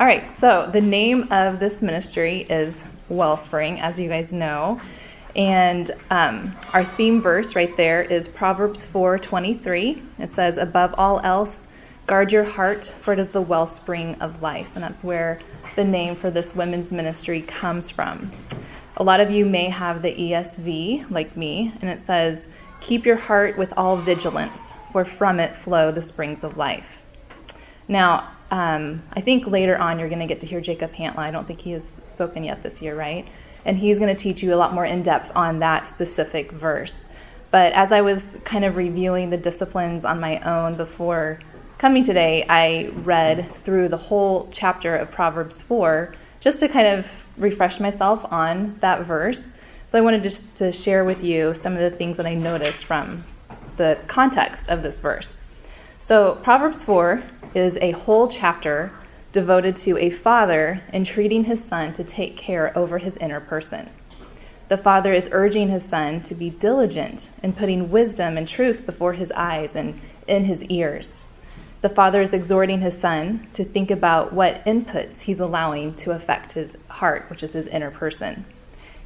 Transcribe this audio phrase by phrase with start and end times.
[0.00, 4.80] All right, so the name of this ministry is Wellspring, as you guys know.
[5.36, 10.02] And um, our theme verse right there is Proverbs 4:23.
[10.18, 11.66] It says, "Above all else,
[12.06, 15.38] guard your heart, for it is the wellspring of life." And that's where
[15.76, 18.32] the name for this women's ministry comes from.
[18.96, 22.46] A lot of you may have the ESV, like me, and it says,
[22.80, 24.62] "Keep your heart with all vigilance,
[24.92, 27.02] for from it flow the springs of life."
[27.86, 31.18] Now, um, I think later on you're going to get to hear Jacob Hantla.
[31.18, 33.26] I don't think he has spoken yet this year, right?
[33.64, 37.00] and he's going to teach you a lot more in depth on that specific verse.
[37.50, 41.40] But as I was kind of reviewing the disciplines on my own before
[41.78, 47.06] coming today, I read through the whole chapter of Proverbs 4 just to kind of
[47.36, 49.50] refresh myself on that verse.
[49.88, 52.84] So I wanted just to share with you some of the things that I noticed
[52.84, 53.24] from
[53.76, 55.38] the context of this verse.
[56.00, 57.22] So Proverbs 4
[57.54, 58.92] is a whole chapter
[59.32, 63.88] devoted to a father entreating his son to take care over his inner person.
[64.68, 69.14] The father is urging his son to be diligent in putting wisdom and truth before
[69.14, 71.22] his eyes and in his ears.
[71.82, 76.52] The father is exhorting his son to think about what inputs he's allowing to affect
[76.52, 78.44] his heart, which is his inner person.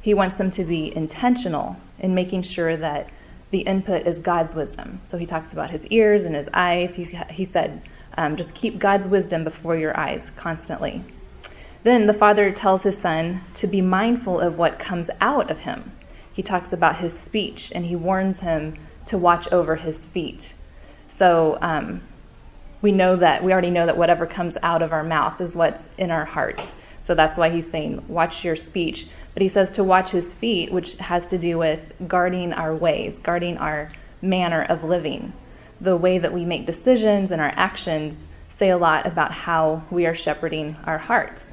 [0.01, 3.09] He wants him to be intentional in making sure that
[3.49, 5.01] the input is God's wisdom.
[5.05, 6.95] So he talks about his ears and his eyes.
[6.95, 7.81] He, he said,
[8.17, 11.03] um, just keep God's wisdom before your eyes constantly.
[11.83, 15.91] Then the father tells his son to be mindful of what comes out of him.
[16.33, 20.55] He talks about his speech and he warns him to watch over his feet.
[21.07, 22.01] So um,
[22.81, 25.87] we know that, we already know that whatever comes out of our mouth is what's
[25.97, 26.63] in our hearts.
[27.01, 29.07] So that's why he's saying, watch your speech.
[29.33, 33.19] But he says to watch his feet, which has to do with guarding our ways,
[33.19, 33.91] guarding our
[34.21, 35.33] manner of living
[35.81, 38.25] the way that we make decisions and our actions
[38.57, 41.49] say a lot about how we are shepherding our hearts.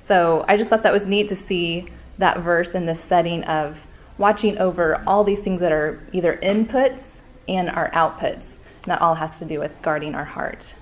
[0.00, 3.78] So I just thought that was neat to see that verse in this setting of
[4.18, 7.16] watching over all these things that are either inputs
[7.48, 8.56] and our outputs.
[8.82, 10.74] And that all has to do with guarding our heart.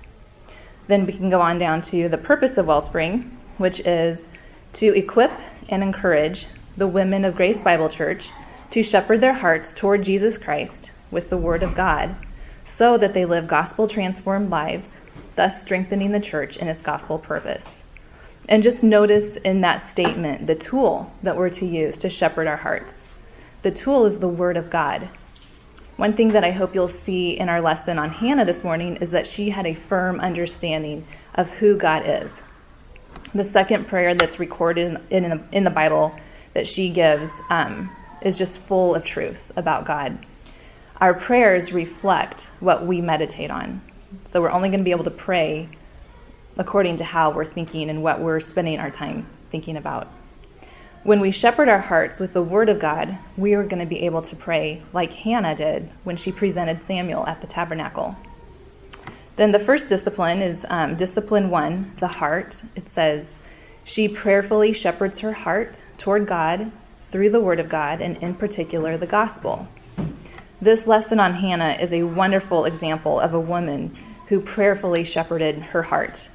[0.89, 4.27] Then we can go on down to the purpose of Wellspring, which is
[4.75, 5.31] to equip
[5.69, 6.47] and encourage
[6.77, 8.31] the women of Grace Bible Church
[8.71, 12.17] to shepherd their hearts toward Jesus Christ with the Word of God
[12.81, 15.01] so that they live gospel transformed lives,
[15.37, 17.83] thus strengthening the church in its gospel purpose.
[18.49, 22.57] And just notice in that statement the tool that we're to use to shepherd our
[22.57, 23.07] hearts.
[23.61, 25.11] The tool is the Word of God.
[25.99, 29.11] One thing that I hope you'll see in our lesson on Hannah this morning is
[29.11, 32.33] that she had a firm understanding of who God is.
[33.35, 36.19] The second prayer that's recorded in, in, the, in the Bible
[36.55, 40.19] that she gives um, is just full of truth about God
[41.01, 43.81] our prayers reflect what we meditate on.
[44.33, 45.69] So we're only going to be able to pray
[46.59, 50.09] according to how we're thinking and what we're spending our time thinking about.
[51.03, 54.03] When we shepherd our hearts with the Word of God, we are going to be
[54.05, 58.15] able to pray like Hannah did when she presented Samuel at the tabernacle.
[59.37, 62.63] Then the first discipline is um, discipline one, the heart.
[62.77, 63.27] It says,
[63.85, 66.71] She prayerfully shepherds her heart toward God
[67.11, 69.67] through the Word of God, and in particular, the gospel.
[70.63, 75.85] This lesson on Hannah is a wonderful example of a woman who prayerfully shepherded her
[75.85, 76.29] heart.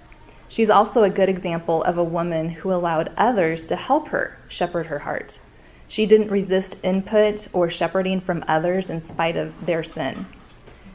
[0.50, 4.88] She's also a good example of a woman who allowed others to help her shepherd
[4.88, 5.40] her heart.
[5.88, 10.26] She didn't resist input or shepherding from others in spite of their sin.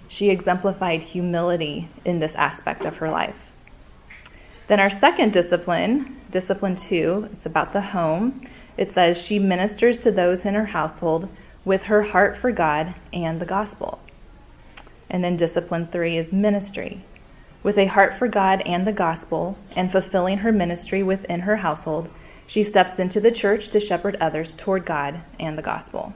[0.09, 3.53] She exemplified humility in this aspect of her life.
[4.67, 8.45] Then, our second discipline, discipline two, it's about the home.
[8.77, 11.29] It says she ministers to those in her household
[11.65, 14.01] with her heart for God and the gospel.
[15.09, 17.05] And then discipline three is ministry.
[17.63, 22.09] With a heart for God and the gospel, and fulfilling her ministry within her household,
[22.47, 26.13] she steps into the church to shepherd others toward God and the gospel.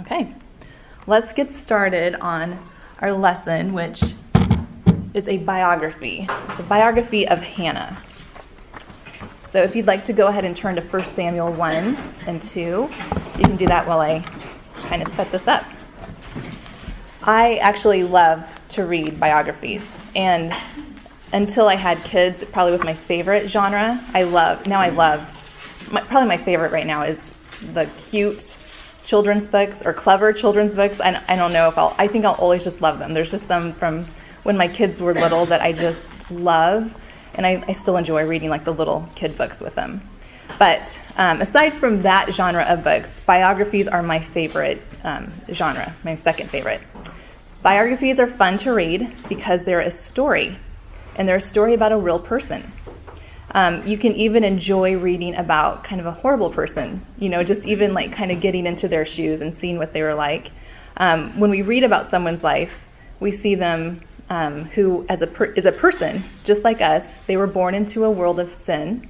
[0.00, 0.34] Okay,
[1.06, 2.58] let's get started on
[3.00, 4.02] our lesson, which
[5.12, 6.26] is a biography.
[6.48, 7.96] It's a biography of Hannah.
[9.50, 11.96] So if you'd like to go ahead and turn to 1 Samuel 1
[12.26, 12.90] and 2,
[13.38, 14.20] you can do that while I
[14.88, 15.64] kind of set this up.
[17.22, 20.54] I actually love to read biographies, and
[21.32, 24.00] until I had kids, it probably was my favorite genre.
[24.14, 25.26] I love, now I love,
[25.90, 27.32] my, probably my favorite right now is
[27.72, 28.56] the cute
[29.04, 31.00] children's books or clever children's books.
[31.00, 33.14] I, I don't know if I'll, I think I'll always just love them.
[33.14, 34.06] There's just some from
[34.44, 36.92] when my kids were little that I just love
[37.34, 40.00] and I, I still enjoy reading like the little kid books with them.
[40.58, 46.16] But um, aside from that genre of books, biographies are my favorite um, genre, my
[46.16, 46.80] second favorite.
[47.62, 50.58] Biographies are fun to read because they're a story,
[51.16, 52.72] and they're a story about a real person.
[53.52, 57.64] Um, you can even enjoy reading about kind of a horrible person, you know, just
[57.66, 60.50] even like kind of getting into their shoes and seeing what they were like.
[60.96, 62.72] Um, when we read about someone's life,
[63.20, 67.36] we see them um, who, as a per- is a person just like us, they
[67.36, 69.08] were born into a world of sin.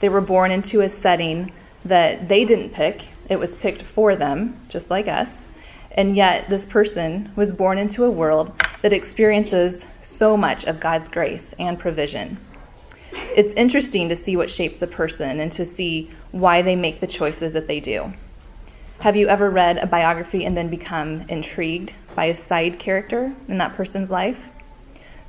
[0.00, 1.52] They were born into a setting
[1.84, 3.02] that they didn't pick.
[3.28, 5.44] It was picked for them, just like us.
[5.92, 8.52] And yet, this person was born into a world
[8.82, 12.38] that experiences so much of God's grace and provision.
[13.12, 17.06] It's interesting to see what shapes a person and to see why they make the
[17.06, 18.12] choices that they do.
[19.00, 23.58] Have you ever read a biography and then become intrigued by a side character in
[23.58, 24.38] that person's life?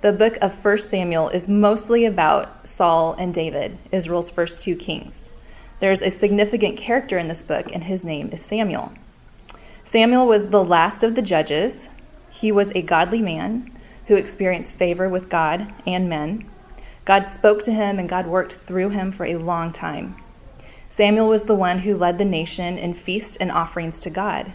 [0.02, 5.18] The book of 1 Samuel is mostly about Saul and David, Israel's first two kings.
[5.80, 8.92] There's a significant character in this book, and his name is Samuel.
[9.86, 11.90] Samuel was the last of the judges.
[12.30, 13.72] He was a godly man
[14.06, 16.48] who experienced favor with God and men.
[17.04, 20.16] God spoke to him, and God worked through him for a long time.
[20.92, 24.54] Samuel was the one who led the nation in feasts and offerings to God.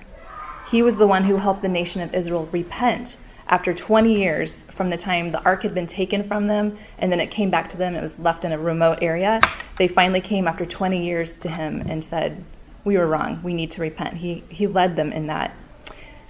[0.71, 3.17] He was the one who helped the nation of Israel repent
[3.53, 7.21] after 20 years from the time the ark had been taken from them and then
[7.21, 9.39] it came back to them, it was left in a remote area.
[9.77, 12.43] They finally came after 20 years to him and said,
[12.85, 13.43] We were wrong.
[13.43, 14.17] We need to repent.
[14.17, 15.55] He, he led them in that.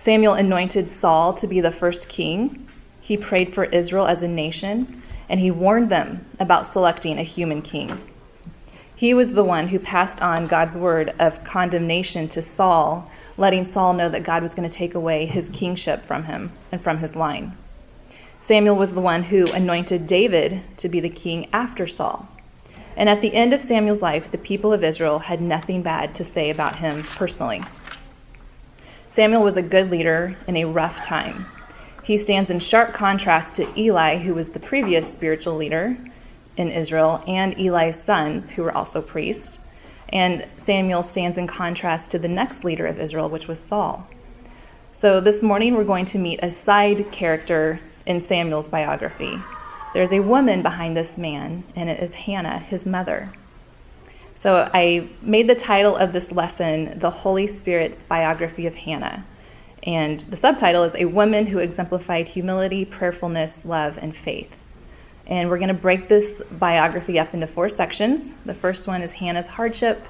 [0.03, 2.67] Samuel anointed Saul to be the first king.
[3.01, 7.63] He prayed for Israel as a nation, and he warned them about selecting a human
[7.63, 8.03] king.
[8.97, 13.95] He was the one who passed on God's word of condemnation to Saul letting Saul
[13.95, 17.15] know that God was going to take away his kingship from him and from his
[17.15, 17.57] line.
[18.45, 22.29] Samuel was the one who anointed David to be the king after Saul.
[22.97, 26.25] And at the end of Samuel's life, the people of Israel had nothing bad to
[26.25, 27.63] say about him personally.
[29.13, 31.47] Samuel was a good leader in a rough time.
[32.03, 35.97] He stands in sharp contrast to Eli, who was the previous spiritual leader
[36.57, 39.59] in Israel, and Eli's sons, who were also priests.
[40.13, 44.07] And Samuel stands in contrast to the next leader of Israel, which was Saul.
[44.93, 49.41] So this morning we're going to meet a side character in Samuel's biography.
[49.95, 53.33] There's a woman behind this man, and it is Hannah, his mother.
[54.35, 59.25] So I made the title of this lesson The Holy Spirit's Biography of Hannah.
[59.85, 64.51] And the subtitle is A Woman Who Exemplified Humility, Prayerfulness, Love, and Faith.
[65.27, 68.33] And we're going to break this biography up into four sections.
[68.45, 70.05] The first one is Hannah's hardship,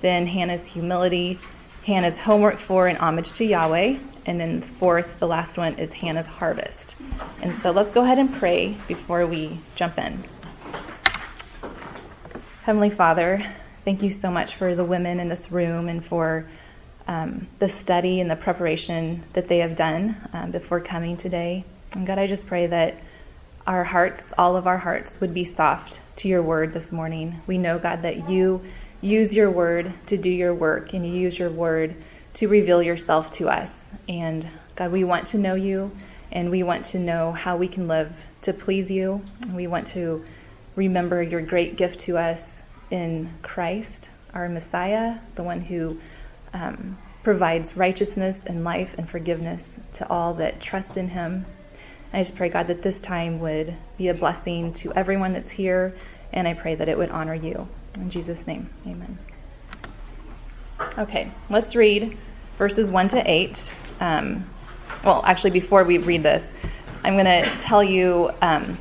[0.00, 1.38] then Hannah's humility,
[1.84, 6.26] Hannah's homework for and homage to Yahweh, and then fourth, the last one, is Hannah's
[6.26, 6.96] harvest.
[7.42, 10.24] And so let's go ahead and pray before we jump in.
[12.64, 13.46] Heavenly Father,
[13.84, 16.48] thank you so much for the women in this room and for
[17.06, 21.64] um, the study and the preparation that they have done um, before coming today.
[21.92, 22.98] And God, I just pray that
[23.66, 27.40] our hearts, all of our hearts, would be soft to your word this morning.
[27.46, 28.62] We know, God, that you
[29.00, 31.94] use your word to do your work and you use your word
[32.34, 33.86] to reveal yourself to us.
[34.08, 34.46] And
[34.76, 35.90] God, we want to know you
[36.32, 39.22] and we want to know how we can live to please you.
[39.52, 40.24] We want to
[40.74, 42.58] remember your great gift to us
[42.90, 45.98] in Christ, our Messiah, the one who
[46.52, 51.46] um, provides righteousness and life and forgiveness to all that trust in him.
[52.16, 55.94] I just pray, God, that this time would be a blessing to everyone that's here,
[56.32, 57.68] and I pray that it would honor you.
[57.96, 59.18] In Jesus' name, amen.
[60.96, 62.16] Okay, let's read
[62.56, 63.74] verses 1 to 8.
[64.00, 64.48] Um,
[65.04, 66.50] well, actually, before we read this,
[67.04, 68.78] I'm going to tell you um,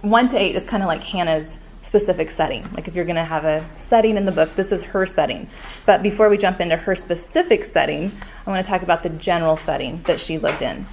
[0.00, 2.68] 1 to 8 is kind of like Hannah's specific setting.
[2.72, 5.48] Like if you're going to have a setting in the book, this is her setting.
[5.86, 8.10] But before we jump into her specific setting,
[8.44, 10.84] I want to talk about the general setting that she lived in.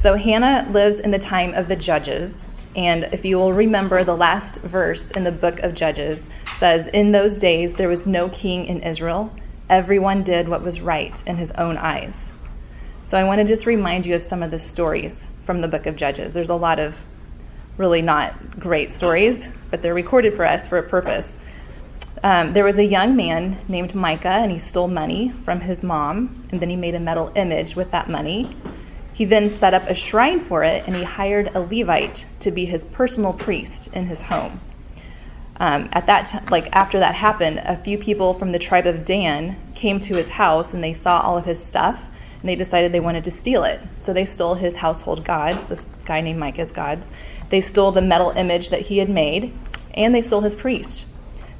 [0.00, 2.48] So Hannah lives in the time of the judges.
[2.74, 6.26] And if you will remember, the last verse in the book of Judges
[6.56, 9.30] says, In those days there was no king in Israel.
[9.68, 12.32] Everyone did what was right in his own eyes.
[13.04, 15.84] So I want to just remind you of some of the stories from the book
[15.84, 16.32] of Judges.
[16.32, 16.94] There's a lot of
[17.76, 21.36] really not great stories, but they're recorded for us for a purpose.
[22.22, 26.46] Um, there was a young man named Micah, and he stole money from his mom,
[26.50, 28.56] and then he made a metal image with that money.
[29.20, 32.64] He then set up a shrine for it and he hired a Levite to be
[32.64, 34.62] his personal priest in his home.
[35.56, 39.04] Um, at that t- like after that happened, a few people from the tribe of
[39.04, 42.00] Dan came to his house and they saw all of his stuff
[42.40, 43.82] and they decided they wanted to steal it.
[44.00, 47.06] So they stole his household gods, this guy named Micah's gods.
[47.50, 49.52] They stole the metal image that he had made
[49.92, 51.04] and they stole his priest.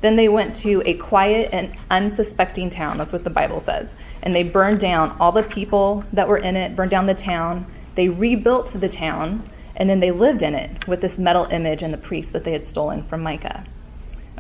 [0.01, 2.97] Then they went to a quiet and unsuspecting town.
[2.97, 3.91] That's what the Bible says
[4.23, 7.67] and they burned down all the people that were in it, burned down the town.
[7.95, 9.43] They rebuilt the town,
[9.77, 12.53] and then they lived in it with this metal image and the priests that they
[12.53, 13.65] had stolen from Micah.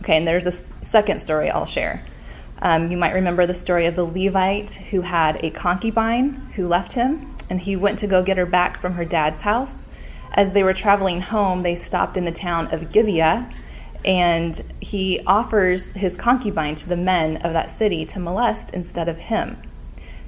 [0.00, 2.04] Okay, and there's a second story I'll share.
[2.62, 6.92] Um, you might remember the story of the Levite who had a concubine who left
[6.92, 9.86] him, and he went to go get her back from her dad's house.
[10.32, 13.50] As they were traveling home, they stopped in the town of Gibeah,
[14.04, 19.18] and he offers his concubine to the men of that city to molest instead of
[19.18, 19.56] him.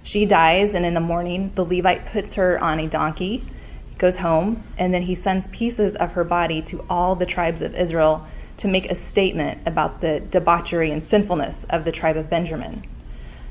[0.02, 3.44] She dies, and in the morning, the Levite puts her on a donkey,
[3.98, 7.74] goes home, and then he sends pieces of her body to all the tribes of
[7.74, 8.26] Israel
[8.58, 12.84] to make a statement about the debauchery and sinfulness of the tribe of Benjamin.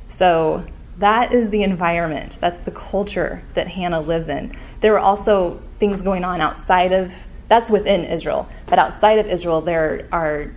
[0.10, 0.66] So
[0.98, 4.56] that is the environment, that's the culture that Hannah lives in.
[4.82, 7.12] There were also things going on outside of
[7.48, 10.52] that's within Israel, but outside of Israel, there are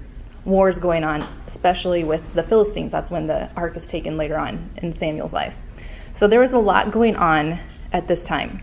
[0.44, 2.92] wars going on, especially with the Philistines.
[2.92, 5.54] That's when the ark is taken later on in Samuel's life.
[6.24, 7.60] So there was a lot going on
[7.92, 8.62] at this time.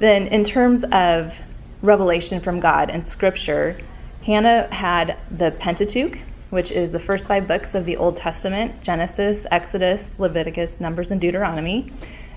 [0.00, 1.32] Then, in terms of
[1.80, 3.80] revelation from God and scripture,
[4.26, 6.18] Hannah had the Pentateuch,
[6.50, 11.18] which is the first five books of the Old Testament Genesis, Exodus, Leviticus, Numbers, and
[11.18, 11.90] Deuteronomy.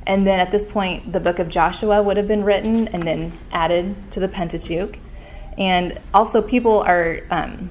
[0.07, 3.37] And then at this point, the book of Joshua would have been written and then
[3.51, 4.97] added to the Pentateuch.
[5.57, 7.69] And also, people are, um,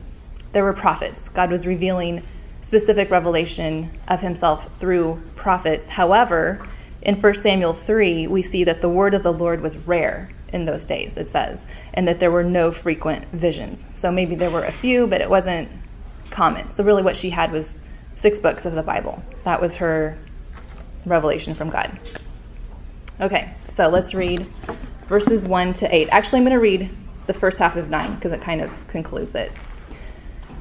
[0.53, 1.31] there were prophets.
[1.31, 2.23] God was revealing
[2.61, 5.89] specific revelation of himself through prophets.
[5.89, 6.67] However,
[7.03, 10.65] in 1 Samuel 3, we see that the word of the Lord was rare in
[10.65, 13.87] those days, it says, and that there were no frequent visions.
[13.95, 15.69] So maybe there were a few, but it wasn't
[16.31, 16.71] common.
[16.71, 17.79] So, really, what she had was
[18.17, 19.23] six books of the Bible.
[19.45, 20.17] That was her
[21.07, 21.99] revelation from God.
[23.21, 24.47] Okay, so let's read
[25.07, 26.09] verses 1 to 8.
[26.11, 26.91] Actually, I'm going to read
[27.27, 29.53] the first half of 9 because it kind of concludes it.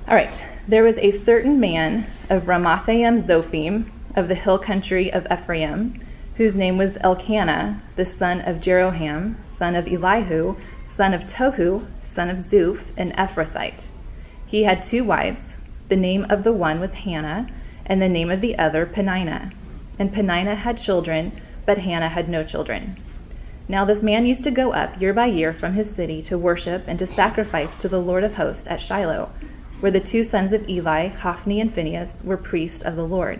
[0.08, 0.44] All right.
[0.68, 6.56] There was a certain man of Ramathaim Zophim of the hill country of Ephraim, whose
[6.56, 12.38] name was Elkanah, the son of Jeroham, son of Elihu, son of Tohu, son of
[12.38, 13.88] Zuph, an Ephrathite.
[14.46, 15.56] He had two wives.
[15.90, 17.48] The name of the one was Hannah,
[17.86, 19.52] and the name of the other Peninnah.
[20.00, 22.98] And Peninnah had children, but Hannah had no children.
[23.68, 26.84] Now this man used to go up year by year from his city to worship
[26.88, 29.30] and to sacrifice to the Lord of hosts at Shiloh,
[29.80, 33.40] where the two sons of Eli, Hophni and Phinehas, were priests of the Lord.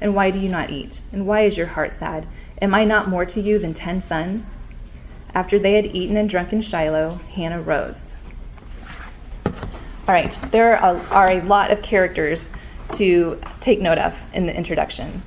[0.00, 1.00] And why do you not eat?
[1.12, 2.26] And why is your heart sad?
[2.60, 4.56] Am I not more to you than ten sons?
[5.34, 8.14] After they had eaten and drunk in Shiloh, Hannah rose.
[9.44, 12.50] All right, there are a, are a lot of characters
[12.94, 15.22] to take note of in the introduction.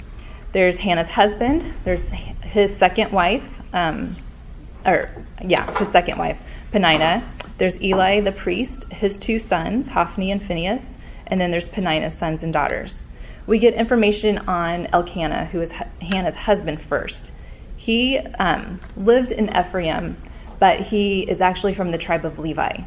[0.53, 4.15] There's Hannah's husband, there's his second wife, um,
[4.85, 5.09] or
[5.43, 6.37] yeah, his second wife,
[6.71, 7.23] Peninnah.
[7.57, 10.95] There's Eli the priest, his two sons, Hophni and Phinehas,
[11.27, 13.03] and then there's Peninnah's sons and daughters.
[13.49, 17.31] We get information on Elkanah, who is Hannah's husband, first.
[17.77, 20.17] He um, lived in Ephraim,
[20.59, 22.83] but he is actually from the tribe of Levi.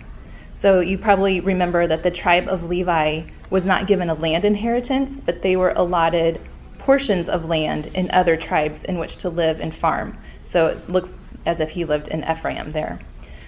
[0.53, 5.21] So you probably remember that the tribe of Levi was not given a land inheritance,
[5.21, 6.41] but they were allotted
[6.79, 10.17] portions of land in other tribes in which to live and farm.
[10.45, 11.09] So it looks
[11.45, 13.01] as if he lived in Ephraim there.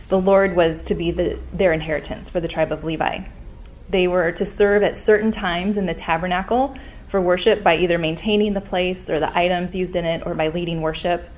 [0.09, 3.21] The Lord was to be the, their inheritance for the tribe of Levi.
[3.88, 6.76] They were to serve at certain times in the tabernacle
[7.14, 10.49] for worship by either maintaining the place or the items used in it or by
[10.49, 11.30] leading worship.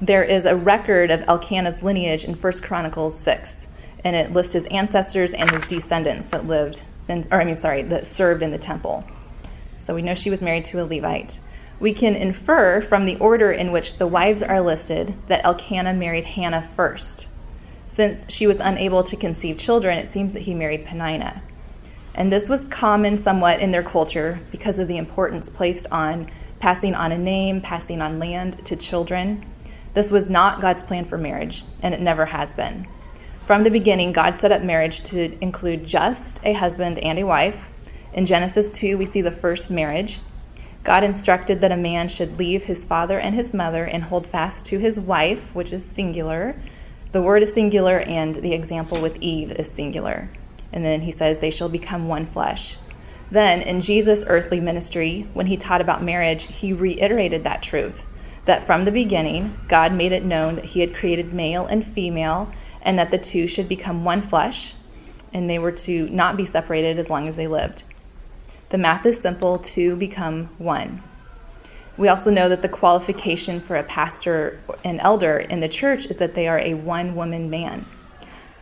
[0.00, 3.66] There is a record of Elkanah's lineage in 1 Chronicles 6,
[4.04, 7.82] and it lists his ancestors and his descendants that lived, in, or I mean, sorry,
[7.82, 9.04] that served in the temple.
[9.76, 11.40] So we know she was married to a Levite
[11.78, 16.24] we can infer from the order in which the wives are listed that Elkanah married
[16.24, 17.28] Hannah first.
[17.88, 21.42] Since she was unable to conceive children, it seems that he married Peninnah.
[22.14, 26.94] And this was common somewhat in their culture because of the importance placed on passing
[26.94, 29.44] on a name, passing on land to children.
[29.94, 32.86] This was not God's plan for marriage, and it never has been.
[33.46, 37.56] From the beginning, God set up marriage to include just a husband and a wife.
[38.12, 40.20] In Genesis 2, we see the first marriage.
[40.84, 44.66] God instructed that a man should leave his father and his mother and hold fast
[44.66, 46.54] to his wife, which is singular.
[47.12, 50.28] The word is singular, and the example with Eve is singular.
[50.72, 52.76] And then he says, They shall become one flesh.
[53.30, 58.02] Then, in Jesus' earthly ministry, when he taught about marriage, he reiterated that truth
[58.44, 62.52] that from the beginning, God made it known that he had created male and female,
[62.80, 64.74] and that the two should become one flesh,
[65.32, 67.84] and they were to not be separated as long as they lived.
[68.70, 71.02] The math is simple two become one.
[71.96, 76.18] We also know that the qualification for a pastor and elder in the church is
[76.18, 77.86] that they are a one woman man.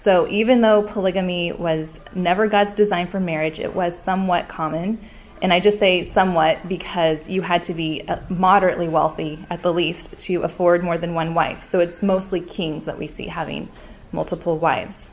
[0.01, 4.99] So even though polygamy was never God's design for marriage, it was somewhat common.
[5.43, 9.75] And I just say somewhat because you had to be uh, moderately wealthy at the
[9.75, 11.69] least to afford more than one wife.
[11.69, 13.69] So it's mostly kings that we see having
[14.11, 15.11] multiple wives.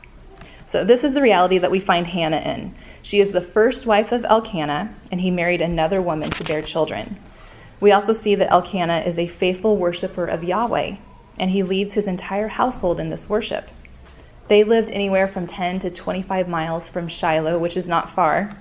[0.70, 2.74] So this is the reality that we find Hannah in.
[3.02, 7.18] She is the first wife of Elkanah, and he married another woman to bear children.
[7.78, 10.96] We also see that Elkanah is a faithful worshiper of Yahweh,
[11.38, 13.68] and he leads his entire household in this worship.
[14.48, 18.56] They lived anywhere from 10 to 25 miles from Shiloh, which is not far.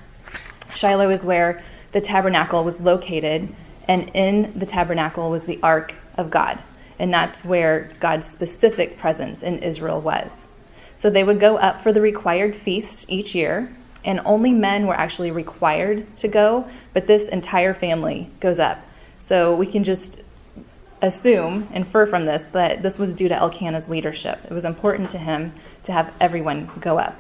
[0.76, 1.64] Shiloh is where
[1.94, 3.54] the tabernacle was located,
[3.88, 6.60] and in the tabernacle was the ark of God.
[7.00, 10.48] And that's where God's specific presence in Israel was.
[10.98, 14.96] So they would go up for the required feast each year, and only men were
[14.96, 18.80] actually required to go, but this entire family goes up.
[19.22, 20.22] So we can just
[21.02, 24.40] assume, infer from this, that this was due to Elkanah's leadership.
[24.46, 25.54] It was important to him
[25.88, 27.20] to have everyone go up.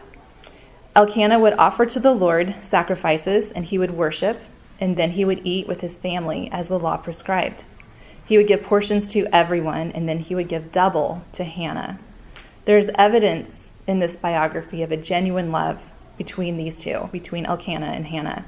[0.95, 4.39] Elkanah would offer to the Lord sacrifices, and he would worship,
[4.79, 7.63] and then he would eat with his family as the law prescribed.
[8.25, 11.99] He would give portions to everyone, and then he would give double to Hannah.
[12.65, 15.81] There's evidence in this biography of a genuine love
[16.17, 18.45] between these two, between Elkanah and Hannah.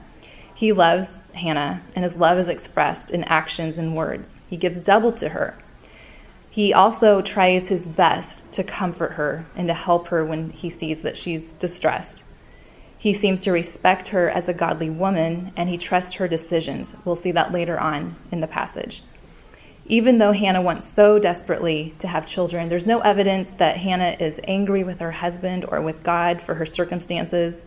[0.54, 4.36] He loves Hannah, and his love is expressed in actions and words.
[4.50, 5.56] He gives double to her.
[6.52, 11.02] He also tries his best to comfort her and to help her when he sees
[11.02, 12.24] that she's distressed.
[12.98, 16.94] He seems to respect her as a godly woman, and he trusts her decisions.
[17.06, 19.04] We'll see that later on in the passage.
[19.86, 24.40] Even though Hannah wants so desperately to have children, there's no evidence that Hannah is
[24.44, 27.64] angry with her husband or with God for her circumstances.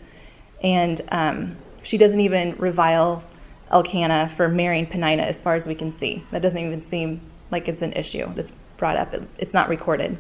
[0.62, 3.25] And um, she doesn't even revile
[3.71, 6.25] Elkanah for marrying Peninnah, as far as we can see.
[6.31, 9.14] That doesn't even seem like it's an issue that's brought up.
[9.38, 10.16] It's not recorded.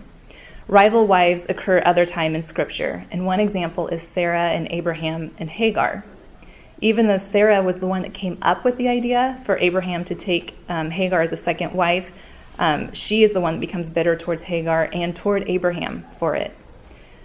[0.68, 5.50] Rival wives occur other time in Scripture, and one example is Sarah and Abraham and
[5.50, 6.04] Hagar.
[6.80, 10.14] Even though Sarah was the one that came up with the idea for Abraham to
[10.14, 12.12] take um, Hagar as a second wife,
[12.60, 16.56] um, she is the one that becomes bitter towards Hagar and toward Abraham for it.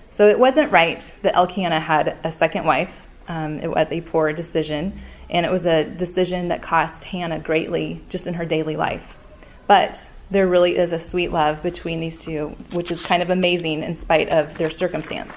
[0.10, 2.90] So it wasn't right that Elkanah had a second wife.
[3.28, 8.02] Um, it was a poor decision, and it was a decision that cost Hannah greatly
[8.10, 9.14] just in her daily life.
[9.68, 13.84] But there really is a sweet love between these two, which is kind of amazing
[13.84, 15.34] in spite of their circumstance.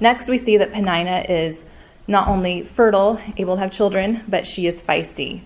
[0.00, 1.64] Next, we see that Peninnah is
[2.06, 5.42] not only fertile, able to have children, but she is feisty.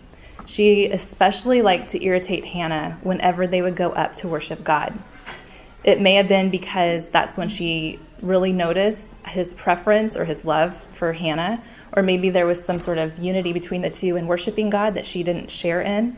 [0.47, 4.99] She especially liked to irritate Hannah whenever they would go up to worship God.
[5.85, 10.75] It may have been because that's when she really noticed his preference or his love
[10.99, 11.63] for Hannah,
[11.95, 15.07] or maybe there was some sort of unity between the two in worshiping God that
[15.07, 16.17] she didn't share in.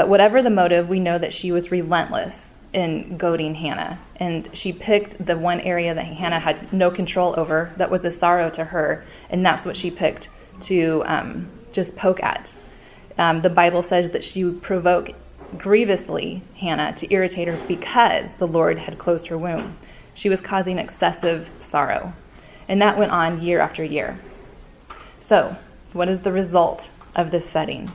[0.00, 3.98] But whatever the motive, we know that she was relentless in goading Hannah.
[4.16, 8.10] And she picked the one area that Hannah had no control over that was a
[8.10, 10.30] sorrow to her, and that's what she picked
[10.62, 12.54] to um, just poke at.
[13.18, 15.10] Um, the Bible says that she would provoke
[15.58, 19.76] grievously Hannah to irritate her because the Lord had closed her womb.
[20.14, 22.14] She was causing excessive sorrow.
[22.68, 24.18] And that went on year after year.
[25.20, 25.58] So,
[25.92, 27.92] what is the result of this setting?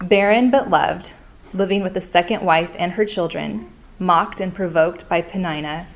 [0.00, 1.12] Barren but loved,
[1.52, 5.88] living with a second wife and her children, mocked and provoked by Peninnah,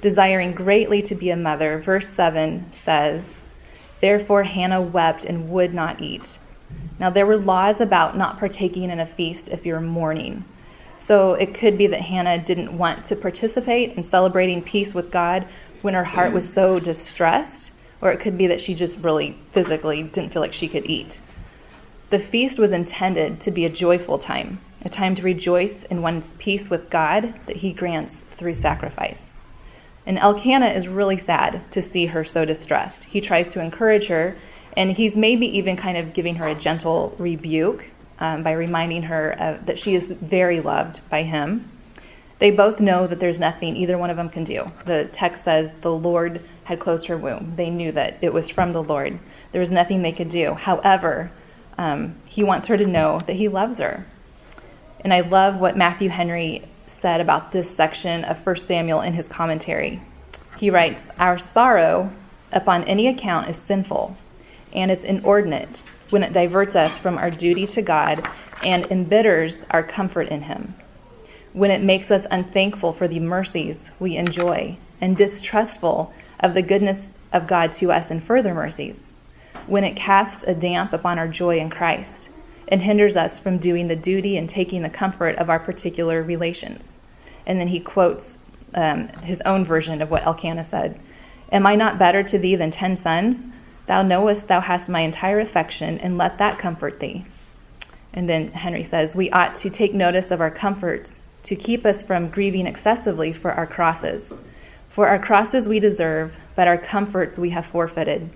[0.00, 3.34] desiring greatly to be a mother, verse 7 says,
[4.00, 6.38] Therefore Hannah wept and would not eat.
[7.00, 10.44] Now, there were laws about not partaking in a feast if you're mourning.
[10.96, 15.46] So it could be that Hannah didn't want to participate in celebrating peace with God
[15.82, 20.04] when her heart was so distressed, or it could be that she just really physically
[20.04, 21.20] didn't feel like she could eat.
[22.10, 26.30] The feast was intended to be a joyful time, a time to rejoice in one's
[26.38, 29.32] peace with God that he grants through sacrifice.
[30.06, 33.04] And Elkanah is really sad to see her so distressed.
[33.04, 34.38] He tries to encourage her,
[34.74, 37.84] and he's maybe even kind of giving her a gentle rebuke
[38.18, 41.70] um, by reminding her uh, that she is very loved by him.
[42.38, 44.70] They both know that there's nothing either one of them can do.
[44.86, 47.52] The text says the Lord had closed her womb.
[47.56, 49.18] They knew that it was from the Lord.
[49.52, 50.54] There was nothing they could do.
[50.54, 51.30] However,
[51.78, 54.06] um, he wants her to know that he loves her.
[55.00, 59.28] And I love what Matthew Henry said about this section of 1 Samuel in his
[59.28, 60.02] commentary.
[60.58, 62.12] He writes, Our sorrow
[62.50, 64.16] upon any account is sinful,
[64.72, 68.26] and it's inordinate when it diverts us from our duty to God
[68.64, 70.74] and embitters our comfort in Him,
[71.52, 77.14] when it makes us unthankful for the mercies we enjoy and distrustful of the goodness
[77.32, 79.07] of God to us and further mercies.
[79.68, 82.30] When it casts a damp upon our joy in Christ
[82.68, 86.98] and hinders us from doing the duty and taking the comfort of our particular relations.
[87.46, 88.38] And then he quotes
[88.74, 91.00] um, his own version of what Elkanah said
[91.50, 93.46] Am I not better to thee than ten sons?
[93.86, 97.24] Thou knowest thou hast my entire affection, and let that comfort thee.
[98.12, 102.02] And then Henry says, We ought to take notice of our comforts to keep us
[102.02, 104.34] from grieving excessively for our crosses.
[104.90, 108.28] For our crosses we deserve, but our comforts we have forfeited.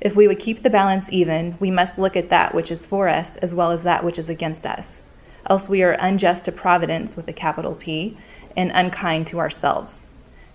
[0.00, 3.08] If we would keep the balance even, we must look at that which is for
[3.08, 5.02] us as well as that which is against us.
[5.48, 8.16] Else we are unjust to providence with a capital P
[8.56, 10.06] and unkind to ourselves.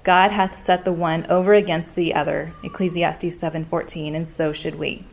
[0.03, 5.05] God hath set the one over against the other, Ecclesiastes 7:14, and so should we.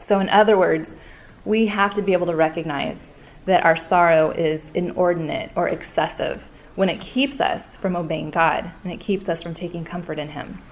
[0.00, 0.96] So in other words,
[1.44, 3.10] we have to be able to recognize
[3.44, 6.44] that our sorrow is inordinate or excessive
[6.76, 10.28] when it keeps us from obeying God and it keeps us from taking comfort in
[10.28, 10.62] him.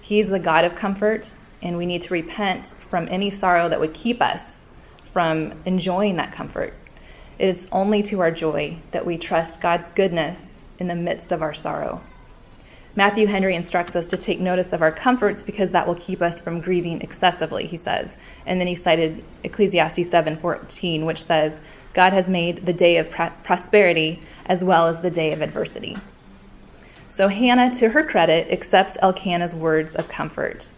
[0.00, 1.32] He's the God of comfort,
[1.62, 4.64] and we need to repent from any sorrow that would keep us
[5.12, 6.74] from enjoying that comfort.
[7.38, 11.42] It is only to our joy that we trust God's goodness in the midst of
[11.42, 12.00] our sorrow.
[12.96, 16.40] Matthew Henry instructs us to take notice of our comforts because that will keep us
[16.40, 18.16] from grieving excessively, he says.
[18.44, 21.60] And then he cited Ecclesiastes 7:14, which says,
[21.94, 23.10] "God has made the day of
[23.44, 25.96] prosperity as well as the day of adversity."
[27.10, 30.68] So Hannah, to her credit, accepts Elkanah's words of comfort.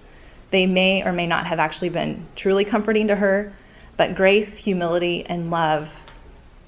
[0.51, 3.53] They may or may not have actually been truly comforting to her,
[3.97, 5.89] but grace, humility, and love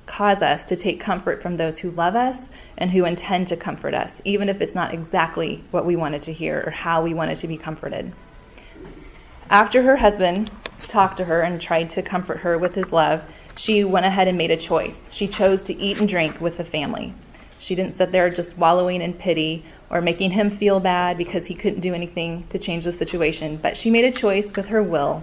[0.07, 3.95] cause us to take comfort from those who love us and who intend to comfort
[3.95, 7.39] us, even if it's not exactly what we wanted to hear or how we wanted
[7.39, 8.13] to be comforted.
[9.49, 10.51] After her husband
[10.89, 13.23] talked to her and tried to comfort her with his love,
[13.57, 15.03] she went ahead and made a choice.
[15.11, 17.15] She chose to eat and drink with the family.
[17.59, 21.55] She didn't sit there just wallowing in pity or making him feel bad because he
[21.55, 23.59] couldn't do anything to change the situation.
[23.59, 25.23] But she made a choice with her will,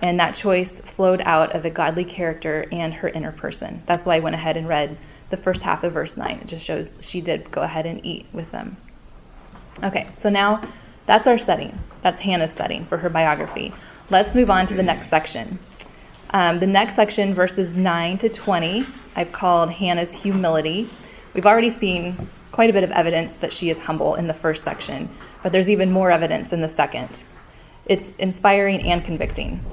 [0.00, 3.80] and that choice flowed out of a godly character and her inner person.
[3.86, 4.98] That's why I went ahead and read
[5.30, 6.40] the first half of verse 9.
[6.40, 8.76] It just shows she did go ahead and eat with them.
[9.84, 10.62] Okay, so now
[11.06, 11.78] that's our setting.
[12.02, 13.72] That's Hannah's setting for her biography.
[14.10, 15.60] Let's move on to the next section.
[16.30, 20.90] Um, the next section, verses 9 to 20, I've called Hannah's humility.
[21.34, 24.64] We've already seen quite a bit of evidence that she is humble in the first
[24.64, 25.08] section,
[25.44, 27.08] but there's even more evidence in the second.
[27.86, 29.64] It's inspiring and convicting.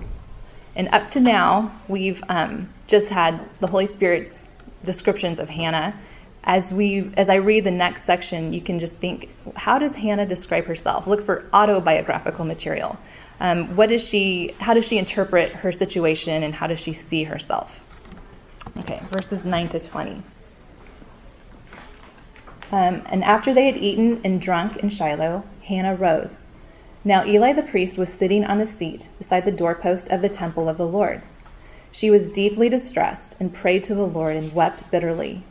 [0.75, 4.49] And up to now, we've um, just had the Holy Spirit's
[4.83, 5.99] descriptions of Hannah.
[6.43, 10.27] As we, as I read the next section, you can just think, how does Hannah
[10.27, 11.07] describe herself?
[11.07, 12.99] Look for autobiographical material.
[13.39, 14.53] Um, what does she?
[14.59, 17.71] How does she interpret her situation, and how does she see herself?
[18.77, 20.21] Okay, verses nine to twenty.
[22.71, 26.45] Um, and after they had eaten and drunk in Shiloh, Hannah rose.
[27.04, 30.67] Now Eli the priest was sitting on the seat beside the doorpost of the temple
[30.67, 31.21] of the Lord.
[31.91, 35.43] She was deeply distressed and prayed to the Lord and wept bitterly.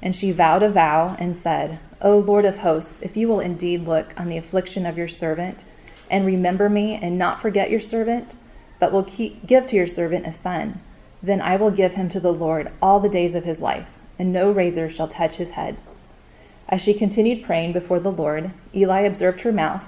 [0.00, 3.86] And she vowed a vow and said, O Lord of hosts, if you will indeed
[3.86, 5.64] look on the affliction of your servant
[6.10, 8.36] and remember me and not forget your servant,
[8.80, 10.80] but will keep, give to your servant a son,
[11.22, 14.32] then I will give him to the Lord all the days of his life, and
[14.32, 15.76] no razor shall touch his head.
[16.68, 19.82] As she continued praying before the Lord, Eli observed her mouth.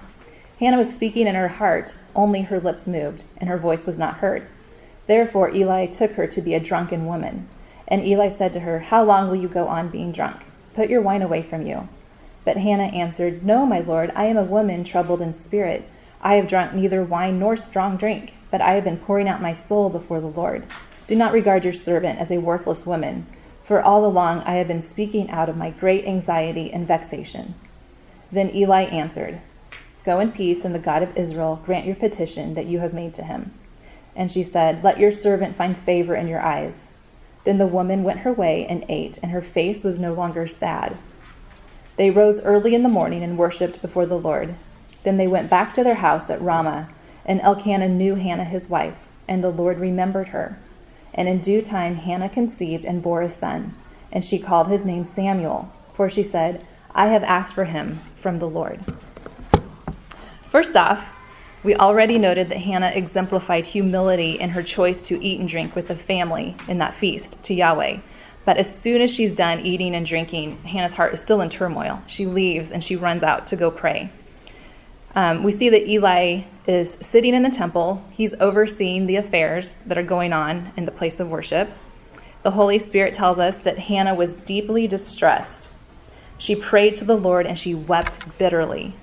[0.61, 4.17] Hannah was speaking in her heart, only her lips moved, and her voice was not
[4.17, 4.47] heard.
[5.07, 7.49] Therefore Eli took her to be a drunken woman.
[7.87, 10.43] And Eli said to her, How long will you go on being drunk?
[10.75, 11.89] Put your wine away from you.
[12.45, 15.89] But Hannah answered, No, my lord, I am a woman troubled in spirit.
[16.23, 19.53] I have drunk neither wine nor strong drink, but I have been pouring out my
[19.53, 20.65] soul before the Lord.
[21.07, 23.27] Do not regard your servant as a worthless woman
[23.65, 27.55] for all along I have been speaking out of my great anxiety and vexation.
[28.31, 29.41] Then Eli answered,
[30.05, 33.15] Go in peace, and the God of Israel grant your petition that you have made
[33.15, 33.53] to him.
[34.15, 36.89] And she said, Let your servant find favor in your eyes.
[37.45, 40.97] Then the woman went her way and ate, and her face was no longer sad.
[41.97, 44.55] They rose early in the morning and worshipped before the Lord.
[45.05, 46.89] Then they went back to their house at Ramah,
[47.25, 48.97] and Elkanah knew Hannah his wife,
[49.29, 50.59] and the Lord remembered her.
[51.15, 53.75] And in due time Hannah conceived and bore a son,
[54.13, 58.39] and she called his name Samuel, for she said, I have asked for him from
[58.39, 58.81] the Lord.
[60.51, 61.05] First off,
[61.65, 65.89] we already noted that Hannah exemplified humility in her choice to eat and drink with
[65.89, 67.99] the family in that feast to Yahweh.
[68.45, 72.03] But as soon as she's done eating and drinking, Hannah's heart is still in turmoil.
[72.07, 74.11] She leaves and she runs out to go pray.
[75.17, 78.03] Um, we see that Eli is sitting in the temple.
[78.11, 81.71] He's overseeing the affairs that are going on in the place of worship.
[82.43, 85.71] The Holy Spirit tells us that Hannah was deeply distressed.
[86.37, 88.95] She prayed to the Lord and she wept bitterly.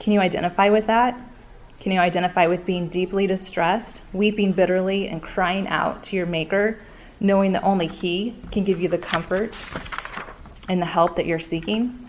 [0.00, 1.18] Can you identify with that?
[1.80, 6.78] Can you identify with being deeply distressed, weeping bitterly, and crying out to your Maker,
[7.20, 9.54] knowing that only He can give you the comfort
[10.68, 12.08] and the help that you're seeking?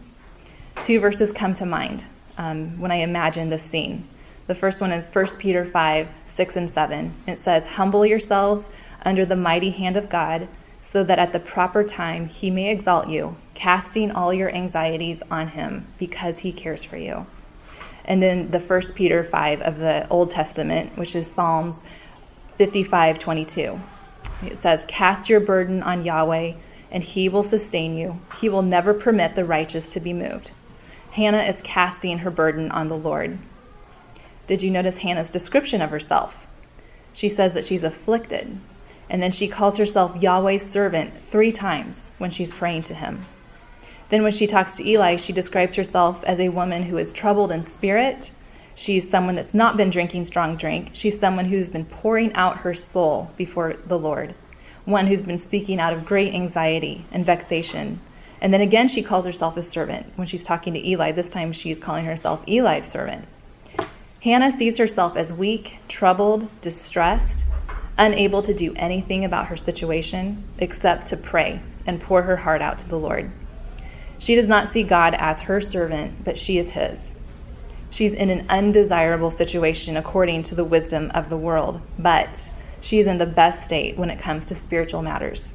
[0.84, 2.04] Two verses come to mind
[2.38, 4.08] um, when I imagine this scene.
[4.48, 7.14] The first one is 1 Peter 5 6 and 7.
[7.28, 8.70] It says, Humble yourselves
[9.06, 10.48] under the mighty hand of God,
[10.82, 15.50] so that at the proper time he may exalt you, casting all your anxieties on
[15.50, 17.26] him, because he cares for you.
[18.06, 21.84] And then the 1 Peter 5 of the Old Testament, which is Psalms
[22.58, 23.80] 55 22.
[24.44, 26.54] It says, Cast your burden on Yahweh,
[26.92, 28.20] and he will sustain you.
[28.40, 30.52] He will never permit the righteous to be moved.
[31.14, 33.38] Hannah is casting her burden on the Lord.
[34.48, 36.48] Did you notice Hannah's description of herself?
[37.14, 38.58] She says that she's afflicted,
[39.12, 43.28] and then she calls herself Yahweh's servant three times when she's praying to him.
[44.10, 47.52] Then, when she talks to Eli, she describes herself as a woman who is troubled
[47.52, 48.32] in spirit.
[48.74, 50.90] She's someone that's not been drinking strong drink.
[50.94, 54.34] She's someone who's been pouring out her soul before the Lord,
[54.86, 58.00] one who's been speaking out of great anxiety and vexation.
[58.44, 61.14] And then again, she calls herself a servant when she's talking to Eli.
[61.14, 63.26] This time, she's calling herself Eli's servant.
[64.22, 67.46] Hannah sees herself as weak, troubled, distressed,
[67.98, 72.80] unable to do anything about her situation except to pray and pour her heart out
[72.80, 73.32] to the Lord.
[74.20, 77.14] She does not see God as her servant, but she is his.
[77.92, 82.50] She's in an undesirable situation according to the wisdom of the world, but
[82.82, 85.54] she is in the best state when it comes to spiritual matters.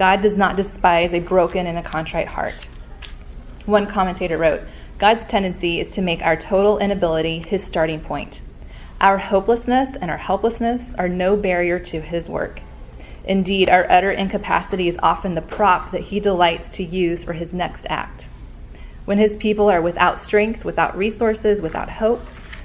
[0.00, 2.70] God does not despise a broken and a contrite heart.
[3.66, 4.62] One commentator wrote,
[4.96, 8.40] God's tendency is to make our total inability his starting point.
[8.98, 12.60] Our hopelessness and our helplessness are no barrier to his work.
[13.24, 17.52] Indeed, our utter incapacity is often the prop that he delights to use for his
[17.52, 18.26] next act.
[19.04, 22.22] When his people are without strength, without resources, without hope,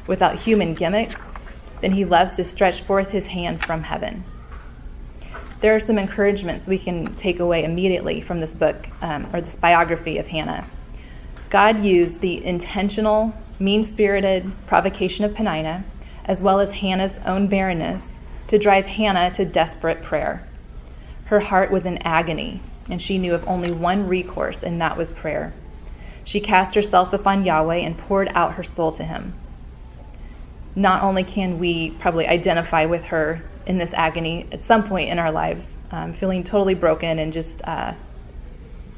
[0.07, 1.33] without human gimmicks,
[1.81, 4.23] then he loves to stretch forth his hand from heaven.
[5.65, 9.55] There are some encouragements we can take away immediately from this book um, or this
[9.55, 10.67] biography of Hannah.
[11.49, 15.83] God used the intentional, mean spirited provocation of Peninnah,
[16.23, 18.13] as well as Hannah's own barrenness,
[18.49, 20.47] to drive Hannah to desperate prayer.
[21.25, 25.13] Her heart was in agony, and she knew of only one recourse, and that was
[25.13, 25.51] prayer.
[26.23, 29.33] She cast herself upon Yahweh and poured out her soul to him.
[30.75, 35.19] Not only can we probably identify with her in this agony at some point in
[35.19, 37.93] our lives, um, feeling totally broken and just uh,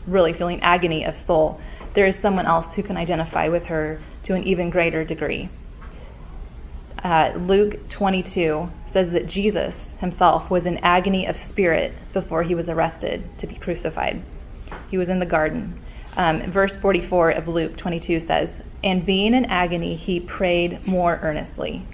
[0.06, 1.60] really feeling agony of soul,
[1.94, 5.50] there is someone else who can identify with her to an even greater degree.
[7.04, 12.70] Uh, Luke 22 says that Jesus himself was in agony of spirit before he was
[12.70, 14.22] arrested to be crucified.
[14.90, 15.80] He was in the garden.
[16.16, 21.86] Um, verse 44 of Luke 22 says, And being in agony, he prayed more earnestly.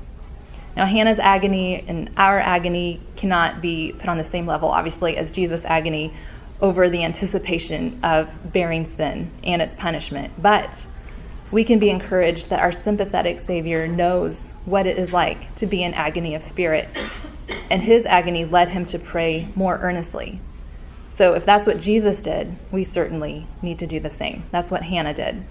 [0.75, 5.31] Now, Hannah's agony and our agony cannot be put on the same level, obviously, as
[5.31, 6.13] Jesus' agony
[6.61, 10.33] over the anticipation of bearing sin and its punishment.
[10.41, 10.87] But
[11.51, 15.83] we can be encouraged that our sympathetic Savior knows what it is like to be
[15.83, 16.89] in agony of spirit,
[17.69, 20.39] and his agony led him to pray more earnestly.
[21.11, 24.45] So, if that's what Jesus did, we certainly need to do the same.
[24.49, 25.43] That's what Hannah did.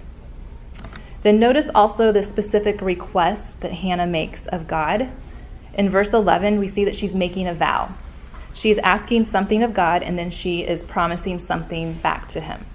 [1.23, 5.09] Then notice also the specific request that Hannah makes of God.
[5.75, 7.95] In verse 11, we see that she's making a vow.
[8.55, 12.67] She's asking something of God and then she is promising something back to him.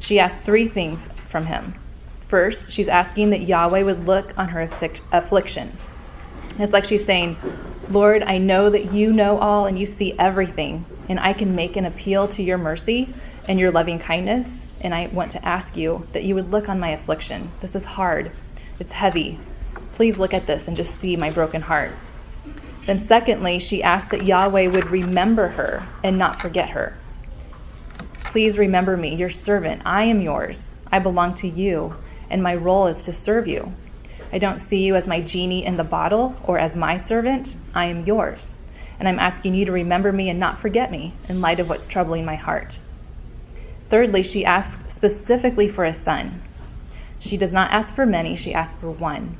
[0.00, 1.74] She asks three things from him.
[2.28, 4.68] First, she's asking that Yahweh would look on her
[5.12, 5.76] affliction.
[6.58, 7.36] It's like she's saying,
[7.90, 11.76] Lord, I know that you know all and you see everything, and I can make
[11.76, 13.12] an appeal to your mercy
[13.48, 14.61] and your loving kindness.
[14.82, 17.50] And I want to ask you that you would look on my affliction.
[17.62, 18.30] This is hard,
[18.78, 19.38] it's heavy.
[19.94, 21.92] Please look at this and just see my broken heart.
[22.84, 26.98] Then, secondly, she asked that Yahweh would remember her and not forget her.
[28.24, 29.82] Please remember me, your servant.
[29.84, 30.72] I am yours.
[30.90, 31.94] I belong to you,
[32.28, 33.72] and my role is to serve you.
[34.32, 37.54] I don't see you as my genie in the bottle or as my servant.
[37.74, 38.56] I am yours.
[38.98, 41.86] And I'm asking you to remember me and not forget me in light of what's
[41.86, 42.78] troubling my heart.
[43.92, 46.42] Thirdly, she asks specifically for a son.
[47.20, 49.36] She does not ask for many, she asks for one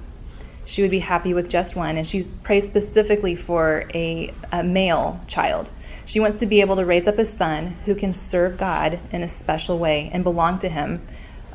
[0.64, 1.96] she would be happy with just one.
[1.96, 5.68] And she prays specifically for a, a male child.
[6.06, 9.22] She wants to be able to raise up a son who can serve God in
[9.22, 11.06] a special way and belong to Him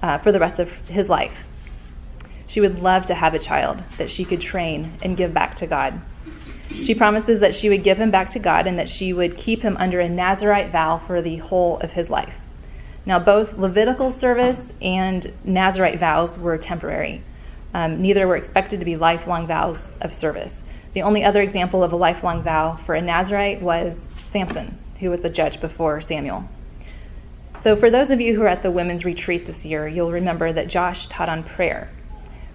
[0.01, 1.33] uh, for the rest of his life.
[2.45, 5.67] She would love to have a child that she could train and give back to
[5.67, 5.99] God.
[6.69, 9.61] She promises that she would give him back to God and that she would keep
[9.61, 12.35] him under a Nazarite vow for the whole of his life.
[13.07, 17.23] Now, both Levitical service and Nazarite vows were temporary.
[17.73, 20.61] Um, neither were expected to be lifelong vows of service.
[20.91, 25.23] The only other example of a lifelong vow for a Nazarite was Samson, who was
[25.23, 26.49] a judge before Samuel.
[27.61, 30.51] So, for those of you who are at the women's retreat this year, you'll remember
[30.51, 31.89] that Josh taught on prayer.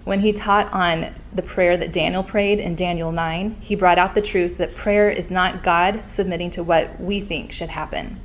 [0.03, 4.13] When he taught on the prayer that Daniel prayed in Daniel 9, he brought out
[4.13, 8.19] the truth that prayer is not God submitting to what we think should happen.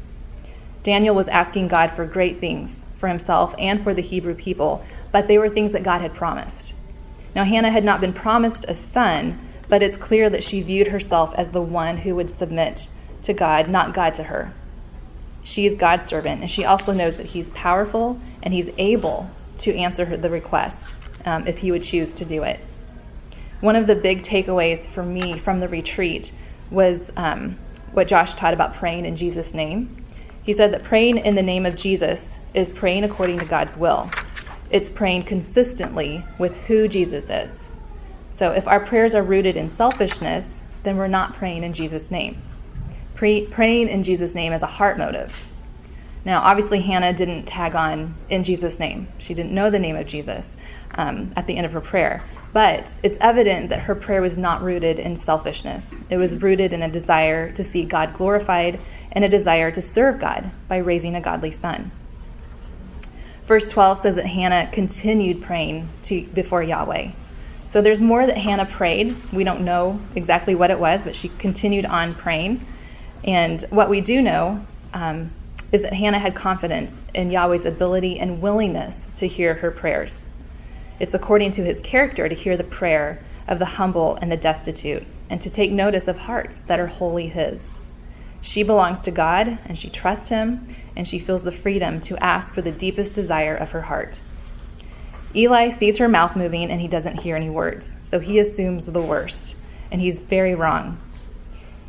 [0.83, 5.29] Daniel was asking God for great things for himself and for the Hebrew people, but
[5.29, 6.75] they were things that God had promised.
[7.35, 9.39] Now, Hannah had not been promised a son,
[9.69, 12.89] but it's clear that she viewed herself as the one who would submit
[13.23, 14.53] to God, not God to her.
[15.43, 19.75] She is God's servant, and she also knows that He's powerful and He's able to
[19.75, 20.89] answer her, the request
[21.25, 22.61] um, if He would choose to do it.
[23.61, 26.33] One of the big takeaways for me from the retreat
[26.71, 27.59] was um,
[27.93, 29.98] what Josh taught about praying in Jesus' name.
[30.49, 34.11] He said that praying in the name of Jesus is praying according to God's will.
[34.71, 37.69] It's praying consistently with who Jesus is.
[38.33, 42.41] So if our prayers are rooted in selfishness, then we're not praying in Jesus' name.
[43.15, 45.39] Pray, praying in Jesus' name is a heart motive.
[46.25, 49.09] Now, obviously, Hannah didn't tag on in Jesus' name.
[49.19, 50.57] She didn't know the name of Jesus
[50.95, 52.25] um, at the end of her prayer.
[52.55, 55.95] But it's evident that her prayer was not rooted in selfishness.
[56.09, 58.81] It was rooted in a desire to see God glorified
[59.13, 61.91] and a desire to serve God by raising a godly son.
[63.47, 67.13] Verse 12 says that Hannah continued praying to, before Yahweh.
[67.69, 69.17] So there's more that Hannah prayed.
[69.33, 72.67] We don't know exactly what it was, but she continued on praying.
[73.25, 75.31] And what we do know um,
[75.73, 80.27] is that Hannah had confidence in Yahweh's ability and willingness to hear her prayers.
[81.01, 85.07] It's according to his character to hear the prayer of the humble and the destitute,
[85.31, 87.73] and to take notice of hearts that are wholly his.
[88.41, 92.55] She belongs to God, and she trusts him, and she feels the freedom to ask
[92.55, 94.21] for the deepest desire of her heart.
[95.35, 99.03] Eli sees her mouth moving, and he doesn't hear any words, so he assumes the
[99.03, 99.57] worst,
[99.91, 100.99] and he's very wrong.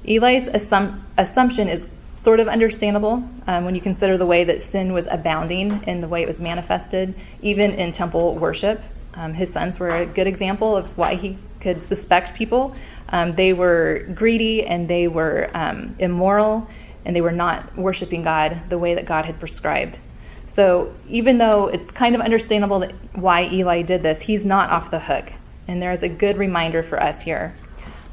[0.05, 4.91] Eli's assum- assumption is sort of understandable um, when you consider the way that sin
[4.91, 8.81] was abounding in the way it was manifested, even in temple worship.
[9.13, 12.75] Um, his sons were a good example of why he could suspect people.
[13.09, 16.67] Um, they were greedy and they were um, immoral
[17.05, 19.99] and they were not worshiping God the way that God had prescribed.
[20.45, 24.99] So even though it's kind of understandable why Eli did this, he's not off the
[24.99, 25.31] hook.
[25.67, 27.53] And there is a good reminder for us here.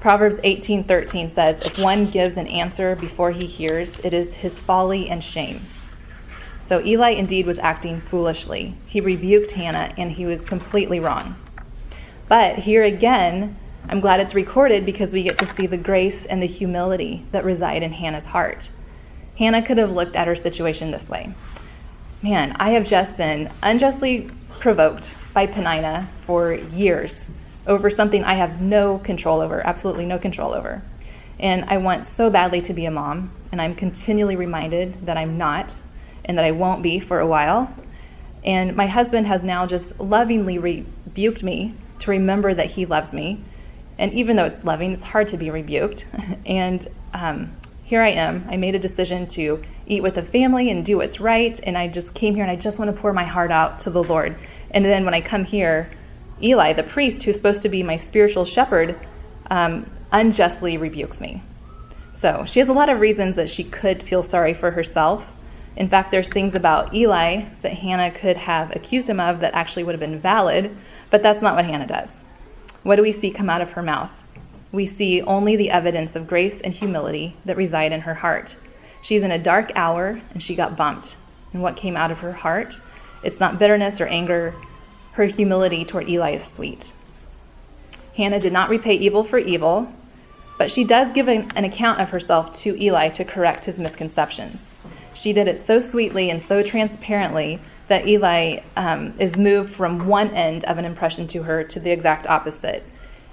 [0.00, 5.08] Proverbs 18:13 says, "If one gives an answer before he hears, it is his folly
[5.08, 5.62] and shame."
[6.60, 8.74] So Eli indeed was acting foolishly.
[8.86, 11.36] He rebuked Hannah and he was completely wrong.
[12.28, 13.56] But here again,
[13.88, 17.44] I'm glad it's recorded because we get to see the grace and the humility that
[17.44, 18.68] reside in Hannah's heart.
[19.38, 21.34] Hannah could have looked at her situation this way
[22.22, 27.28] Man, I have just been unjustly provoked by Peninnah for years
[27.66, 30.82] over something I have no control over, absolutely no control over.
[31.38, 35.36] And I want so badly to be a mom, and I'm continually reminded that I'm
[35.36, 35.78] not
[36.24, 37.72] and that I won't be for a while.
[38.44, 43.42] And my husband has now just lovingly rebuked me to remember that he loves me.
[43.98, 46.06] And even though it's loving, it's hard to be rebuked.
[46.46, 48.46] and um, here I am.
[48.50, 51.58] I made a decision to eat with the family and do what's right.
[51.62, 53.90] And I just came here and I just want to pour my heart out to
[53.90, 54.36] the Lord.
[54.70, 55.90] And then when I come here,
[56.42, 58.98] Eli, the priest, who's supposed to be my spiritual shepherd,
[59.50, 61.42] um, unjustly rebukes me.
[62.14, 65.24] So she has a lot of reasons that she could feel sorry for herself.
[65.76, 69.84] In fact, there's things about Eli that Hannah could have accused him of that actually
[69.84, 70.74] would have been valid,
[71.10, 72.24] but that's not what Hannah does.
[72.86, 74.12] What do we see come out of her mouth?
[74.70, 78.54] We see only the evidence of grace and humility that reside in her heart.
[79.02, 81.16] She's in a dark hour and she got bumped.
[81.52, 82.80] And what came out of her heart?
[83.24, 84.54] It's not bitterness or anger
[85.14, 86.92] her humility toward Eli is sweet.
[88.16, 89.92] Hannah did not repay evil for evil,
[90.56, 94.74] but she does give an, an, account of herself to Eli to correct his misconceptions.
[95.12, 100.30] She did it so sweetly and so transparently that Eli um, is moved from one
[100.30, 102.84] end of an impression to her to the exact opposite.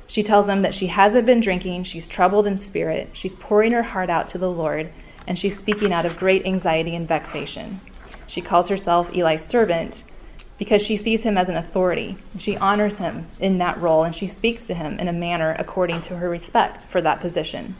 [0.07, 3.83] She tells him that she hasn't been drinking, she's troubled in spirit, she's pouring her
[3.83, 4.91] heart out to the Lord,
[5.25, 7.81] and she's speaking out of great anxiety and vexation.
[8.27, 10.03] She calls herself Eli's servant,
[10.57, 12.17] because she sees him as an authority.
[12.37, 16.01] She honors him in that role and she speaks to him in a manner according
[16.01, 17.75] to her respect for that position.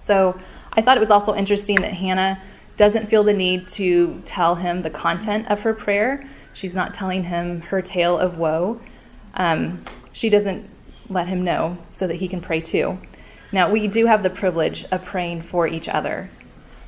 [0.00, 0.38] So
[0.72, 2.42] I thought it was also interesting that Hannah
[2.82, 6.28] doesn't feel the need to tell him the content of her prayer.
[6.52, 8.80] She's not telling him her tale of woe.
[9.34, 10.68] Um, she doesn't
[11.08, 12.98] let him know so that he can pray too.
[13.52, 16.28] Now, we do have the privilege of praying for each other,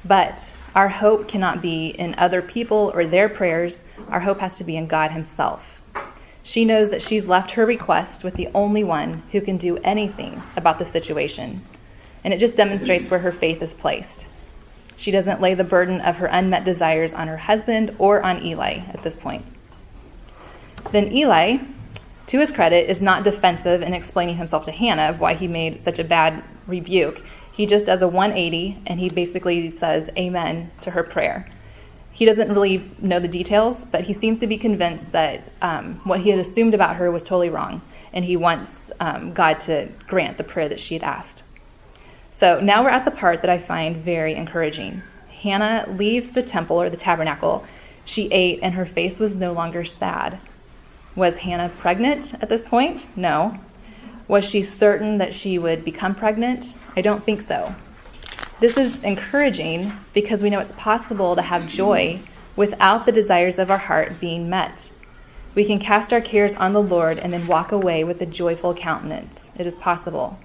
[0.05, 3.85] but our hope cannot be in other people or their prayers.
[4.09, 5.63] Our hope has to be in God Himself.
[6.43, 10.43] She knows that she's left her request with the only one who can do anything
[10.57, 11.63] about the situation.
[12.25, 14.27] And it just demonstrates where her faith is placed.
[14.97, 18.79] She doesn't lay the burden of her unmet desires on her husband or on Eli
[18.93, 19.45] at this point.
[20.93, 21.59] Then Eli,
[22.29, 25.83] to his credit, is not defensive in explaining himself to Hannah of why he made
[25.83, 27.21] such a bad rebuke.
[27.53, 31.49] He just does a 180 and he basically says amen to her prayer.
[32.15, 36.21] He doesn't really know the details, but he seems to be convinced that um, what
[36.21, 37.83] he had assumed about her was totally wrong,
[38.13, 41.44] and he wants um, God to grant the prayer that she had asked.
[42.35, 45.03] So now we're at the part that I find very encouraging.
[45.29, 47.65] Hannah leaves the temple or the tabernacle.
[48.05, 50.41] She ate, and her face was no longer sad.
[51.15, 53.07] Was Hannah pregnant at this point?
[53.17, 53.59] No.
[54.27, 56.75] Was she certain that she would become pregnant?
[56.97, 57.73] I don't think so.
[58.59, 62.19] This is encouraging because we know it's possible to have joy
[62.57, 64.91] without the desires of our heart being met.
[65.55, 68.75] We can cast our cares on the Lord and then walk away with a joyful
[68.75, 69.53] countenance.
[69.57, 70.37] It is possible.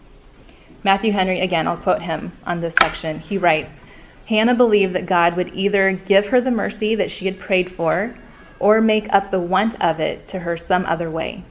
[0.84, 3.20] Matthew Henry, again, I'll quote him on this section.
[3.20, 3.84] He writes
[4.28, 8.16] Hannah believed that God would either give her the mercy that she had prayed for
[8.60, 11.44] or make up the want of it to her some other way.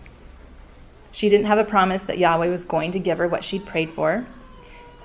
[1.10, 3.90] She didn't have a promise that Yahweh was going to give her what she'd prayed
[3.90, 4.26] for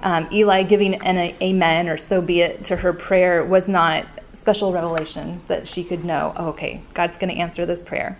[0.03, 4.73] um, Eli giving an amen or so be it to her prayer was not special
[4.73, 8.17] revelation that she could know, oh, okay, God's going to answer this prayer.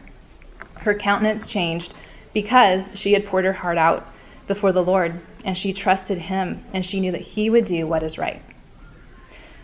[0.76, 1.94] Her countenance changed
[2.34, 4.08] because she had poured her heart out
[4.48, 8.04] before the Lord and she trusted Him and she knew that He would do what
[8.04, 8.42] is right.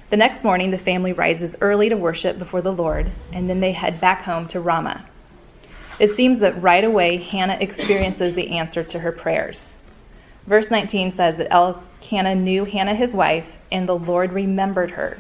[0.10, 3.74] The next morning, the family rises early to worship before the Lord and then they
[3.74, 5.06] head back home to Ramah.
[6.00, 9.74] It seems that right away, Hannah experiences the answer to her prayers.
[10.48, 15.20] Verse 19 says that Elkanah knew Hannah his wife, and the Lord remembered her.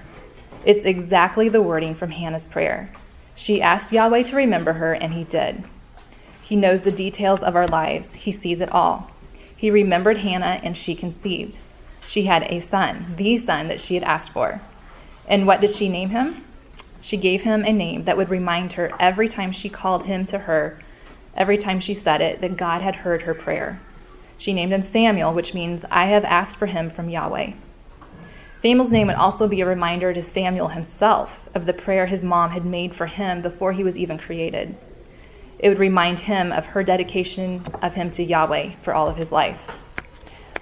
[0.65, 2.91] It's exactly the wording from Hannah's prayer.
[3.35, 5.63] She asked Yahweh to remember her, and he did.
[6.41, 9.11] He knows the details of our lives, he sees it all.
[9.59, 11.57] He remembered Hannah, and she conceived.
[12.07, 14.61] She had a son, the son that she had asked for.
[15.27, 16.45] And what did she name him?
[17.01, 20.39] She gave him a name that would remind her every time she called him to
[20.39, 20.79] her,
[21.35, 23.81] every time she said it, that God had heard her prayer.
[24.37, 27.51] She named him Samuel, which means, I have asked for him from Yahweh.
[28.59, 32.51] Samuel's name would also be a reminder to Samuel himself of the prayer his mom
[32.51, 34.77] had made for him before he was even created.
[35.59, 39.31] It would remind him of her dedication of him to Yahweh for all of his
[39.31, 39.59] life.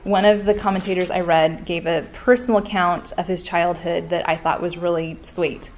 [0.04, 4.38] One of the commentators I read gave a personal account of his childhood that I
[4.38, 5.70] thought was really sweet.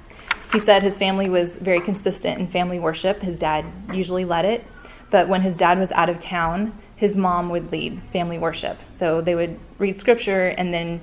[0.52, 3.20] He said his family was very consistent in family worship.
[3.20, 4.64] His dad usually led it,
[5.10, 8.78] but when his dad was out of town, his mom would lead family worship.
[8.90, 11.00] So they would read scripture and then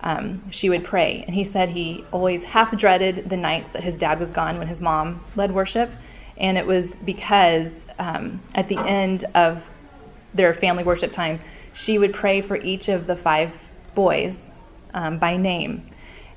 [0.00, 1.24] um, she would pray.
[1.26, 4.68] And he said he always half dreaded the nights that his dad was gone when
[4.68, 5.90] his mom led worship.
[6.38, 9.62] And it was because um, at the end of
[10.34, 11.40] their family worship time,
[11.74, 13.52] she would pray for each of the five
[13.94, 14.50] boys
[14.94, 15.90] um, by name.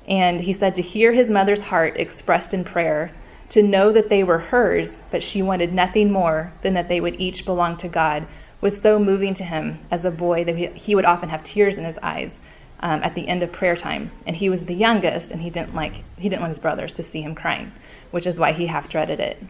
[0.06, 3.12] And he said to hear his mother's heart expressed in prayer,
[3.50, 7.20] to know that they were hers, but she wanted nothing more than that they would
[7.20, 8.26] each belong to God,
[8.62, 11.84] was so moving to him as a boy that he would often have tears in
[11.84, 12.38] his eyes
[12.80, 14.10] um, at the end of prayer time.
[14.26, 17.02] And he was the youngest, and he didn't like he didn't want his brothers to
[17.02, 17.72] see him crying,
[18.10, 19.42] which is why he half dreaded it.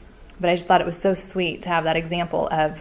[0.43, 2.77] But I just thought it was so sweet to have that example of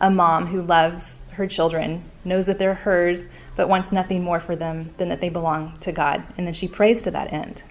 [0.00, 4.56] a mom who loves her children, knows that they're hers, but wants nothing more for
[4.56, 6.24] them than that they belong to God.
[6.38, 7.62] And then she prays to that end.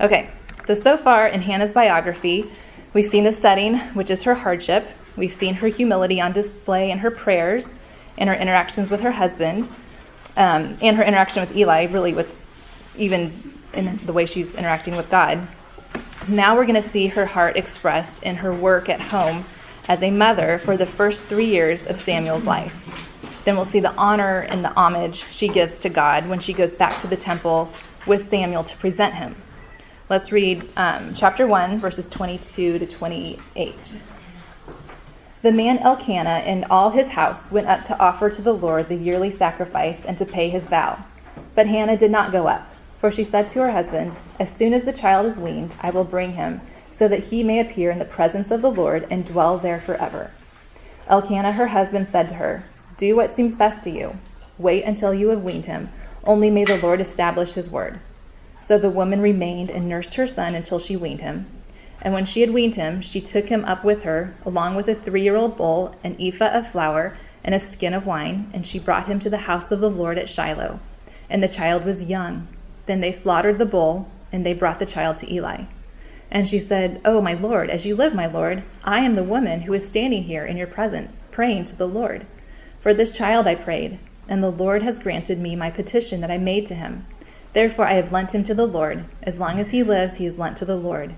[0.00, 0.30] Okay,
[0.66, 2.50] so so far in Hannah's biography,
[2.92, 4.88] we've seen the setting, which is her hardship.
[5.16, 7.72] We've seen her humility on display in her prayers,
[8.16, 9.68] in her interactions with her husband,
[10.36, 12.36] um, and her interaction with Eli, really, with
[12.96, 15.46] even in the way she's interacting with God.
[16.28, 19.46] Now we're going to see her heart expressed in her work at home
[19.86, 22.74] as a mother for the first three years of Samuel's life.
[23.46, 26.74] Then we'll see the honor and the homage she gives to God when she goes
[26.74, 27.72] back to the temple
[28.06, 29.36] with Samuel to present him.
[30.10, 34.02] Let's read um, chapter 1, verses 22 to 28.
[35.40, 38.96] The man Elkanah and all his house went up to offer to the Lord the
[38.96, 41.02] yearly sacrifice and to pay his vow.
[41.54, 44.84] But Hannah did not go up, for she said to her husband, As soon as
[44.84, 48.04] the child is weaned, I will bring him, so that he may appear in the
[48.04, 50.32] presence of the Lord and dwell there forever.
[51.08, 52.64] Elkanah, her husband, said to her,
[52.96, 54.18] Do what seems best to you.
[54.58, 55.90] Wait until you have weaned him,
[56.24, 58.00] only may the Lord establish his word.
[58.62, 61.46] So the woman remained and nursed her son until she weaned him.
[62.02, 64.94] And when she had weaned him, she took him up with her, along with a
[64.94, 68.78] three year old bull, an ephah of flour, and a skin of wine, and she
[68.78, 70.80] brought him to the house of the Lord at Shiloh.
[71.30, 72.48] And the child was young.
[72.88, 75.66] Then they slaughtered the bull, and they brought the child to Eli.
[76.30, 79.60] And she said, Oh, my Lord, as you live, my Lord, I am the woman
[79.60, 82.26] who is standing here in your presence, praying to the Lord.
[82.80, 86.38] For this child I prayed, and the Lord has granted me my petition that I
[86.38, 87.06] made to him.
[87.52, 89.04] Therefore I have lent him to the Lord.
[89.22, 91.14] As long as he lives, he is lent to the Lord.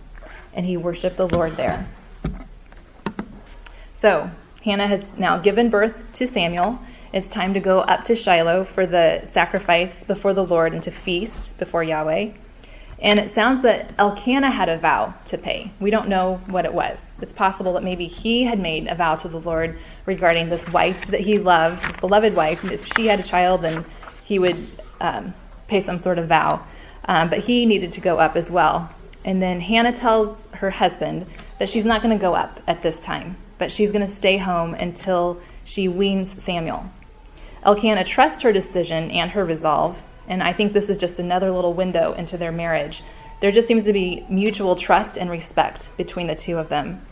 [0.52, 1.88] And he worshiped the Lord there.
[3.94, 4.30] So,
[4.64, 6.80] Hannah has now given birth to Samuel.
[7.12, 10.92] It's time to go up to Shiloh for the sacrifice before the Lord and to
[10.92, 12.30] feast before Yahweh.
[13.00, 15.72] And it sounds that Elkanah had a vow to pay.
[15.80, 17.10] We don't know what it was.
[17.20, 21.08] It's possible that maybe he had made a vow to the Lord regarding this wife
[21.08, 22.62] that he loved, his beloved wife.
[22.64, 23.84] If she had a child, then
[24.24, 24.68] he would
[25.00, 25.34] um,
[25.66, 26.64] pay some sort of vow.
[27.06, 28.88] Um, but he needed to go up as well.
[29.24, 31.26] And then Hannah tells her husband
[31.58, 34.36] that she's not going to go up at this time, but she's going to stay
[34.36, 36.88] home until she weans Samuel.
[37.64, 39.96] Elkanah trusts her decision and her resolve
[40.30, 43.02] and I think this is just another little window into their marriage.
[43.40, 47.04] There just seems to be mutual trust and respect between the two of them.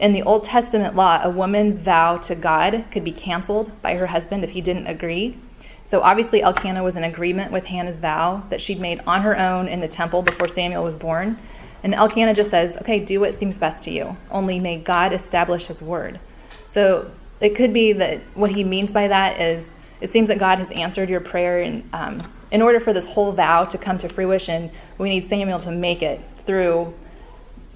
[0.00, 4.08] In the Old Testament law, a woman's vow to God could be canceled by her
[4.08, 5.38] husband if he didn't agree.
[5.86, 9.68] So obviously, Elkanah was in agreement with Hannah's vow that she'd made on her own
[9.68, 11.38] in the temple before Samuel was born.
[11.84, 14.16] And Elkanah just says, okay, do what seems best to you.
[14.32, 16.18] Only may God establish his word.
[16.66, 19.72] So it could be that what he means by that is
[20.04, 23.32] it seems that God has answered your prayer and um, in order for this whole
[23.32, 26.92] vow to come to fruition, we need Samuel to make it through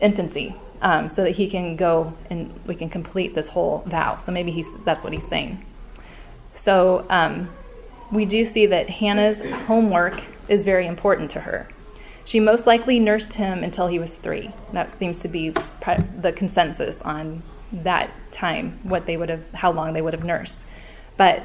[0.02, 4.18] infancy um, so that he can go and we can complete this whole vow.
[4.18, 5.64] So maybe he's, that's what he's saying.
[6.54, 7.48] So um,
[8.12, 10.20] we do see that Hannah's homework
[10.50, 11.66] is very important to her.
[12.26, 14.52] She most likely nursed him until he was three.
[14.74, 15.54] That seems to be
[16.20, 20.66] the consensus on that time, what they would have, how long they would have nursed.
[21.16, 21.42] But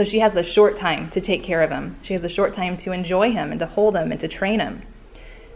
[0.00, 1.94] so she has a short time to take care of him.
[2.00, 4.58] She has a short time to enjoy him and to hold him and to train
[4.58, 4.80] him.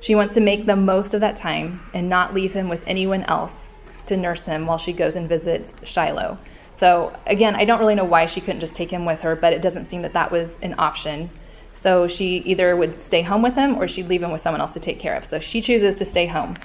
[0.00, 3.22] She wants to make the most of that time and not leave him with anyone
[3.22, 3.64] else
[4.04, 6.36] to nurse him while she goes and visits Shiloh.
[6.76, 9.54] So, again, I don't really know why she couldn't just take him with her, but
[9.54, 11.30] it doesn't seem that that was an option.
[11.72, 14.74] So, she either would stay home with him or she'd leave him with someone else
[14.74, 15.24] to take care of.
[15.24, 16.58] So, she chooses to stay home.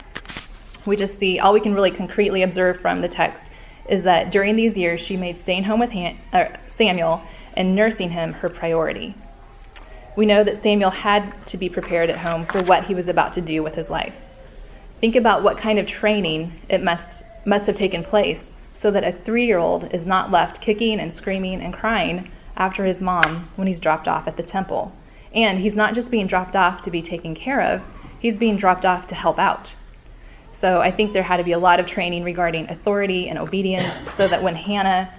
[0.85, 3.47] We just see all we can really concretely observe from the text
[3.87, 6.17] is that during these years, she made staying home with Han-
[6.67, 7.21] Samuel
[7.59, 9.13] and nursing him her priority.
[10.15, 13.33] We know that Samuel had to be prepared at home for what he was about
[13.33, 14.15] to do with his life.
[15.01, 19.11] Think about what kind of training it must, must have taken place so that a
[19.11, 23.67] three year old is not left kicking and screaming and crying after his mom when
[23.67, 24.93] he's dropped off at the temple.
[25.33, 27.81] And he's not just being dropped off to be taken care of,
[28.19, 29.75] he's being dropped off to help out.
[30.53, 33.93] So I think there had to be a lot of training regarding authority and obedience
[34.15, 35.13] so that when Hannah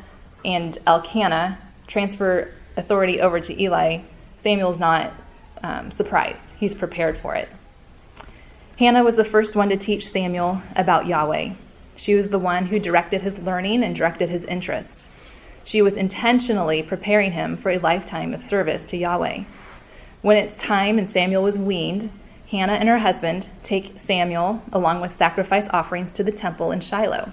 [0.45, 1.59] and Elkanah
[1.91, 4.01] transfer authority over to Eli,
[4.39, 5.13] Samuel's not
[5.63, 6.49] um, surprised.
[6.59, 7.49] He's prepared for it.
[8.79, 11.53] Hannah was the first one to teach Samuel about Yahweh.
[11.97, 15.09] She was the one who directed his learning and directed his interest.
[15.65, 19.45] She was intentionally preparing him for a lifetime of service to Yahweh.
[20.23, 22.11] When it's time and Samuel was weaned,
[22.51, 27.33] Hannah and her husband take Samuel along with sacrifice offerings to the temple in Shiloh.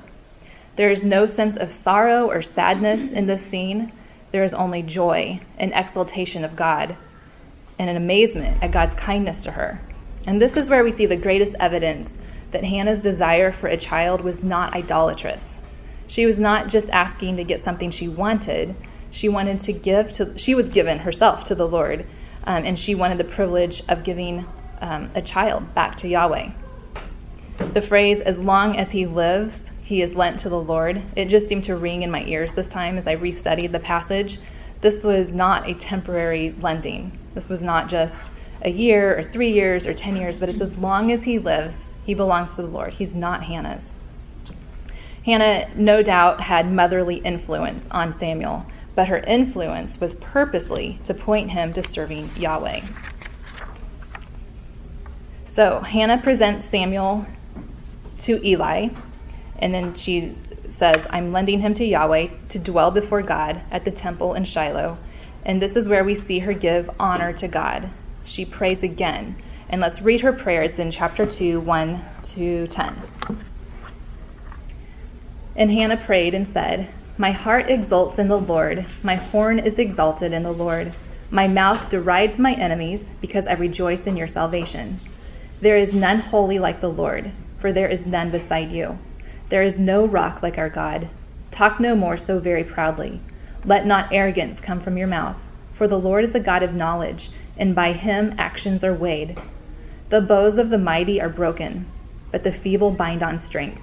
[0.75, 3.91] There is no sense of sorrow or sadness in this scene,
[4.31, 6.95] there is only joy and exaltation of God
[7.79, 9.81] and an amazement at God's kindness to her.
[10.25, 12.17] And this is where we see the greatest evidence
[12.51, 15.61] that Hannah's desire for a child was not idolatrous.
[16.07, 18.75] She was not just asking to get something she wanted,
[19.11, 22.05] she wanted to give to, she was given herself to the Lord,
[22.45, 24.45] um, and she wanted the privilege of giving
[24.79, 26.51] um, a child back to Yahweh.
[27.73, 31.01] The phrase, as long as he lives, he is lent to the Lord.
[31.15, 34.37] It just seemed to ring in my ears this time as I restudied the passage.
[34.81, 37.17] This was not a temporary lending.
[37.33, 38.29] This was not just
[38.63, 41.93] a year or three years or 10 years, but it's as long as he lives,
[42.05, 42.95] he belongs to the Lord.
[42.95, 43.93] He's not Hannah's.
[45.23, 51.51] Hannah, no doubt, had motherly influence on Samuel, but her influence was purposely to point
[51.51, 52.81] him to serving Yahweh.
[55.45, 57.25] So Hannah presents Samuel
[58.19, 58.89] to Eli,
[59.59, 60.35] and then she
[60.69, 64.97] says, I'm lending him to Yahweh to dwell before God at the temple in Shiloh.
[65.43, 67.89] And this is where we see her give honor to God.
[68.23, 69.35] She prays again.
[69.69, 70.61] And let's read her prayer.
[70.61, 73.01] It's in chapter 2, 1 to 10.
[75.55, 80.33] And Hannah prayed and said, My heart exults in the Lord, my horn is exalted
[80.33, 80.93] in the Lord.
[81.31, 84.99] My mouth derides my enemies because I rejoice in your salvation.
[85.59, 88.99] There is none holy like the Lord, for there is none beside you.
[89.49, 91.07] There is no rock like our God.
[91.51, 93.21] Talk no more so very proudly.
[93.63, 95.37] Let not arrogance come from your mouth,
[95.73, 99.37] for the Lord is a God of knowledge, and by him actions are weighed.
[100.09, 101.85] The bows of the mighty are broken,
[102.31, 103.81] but the feeble bind on strength.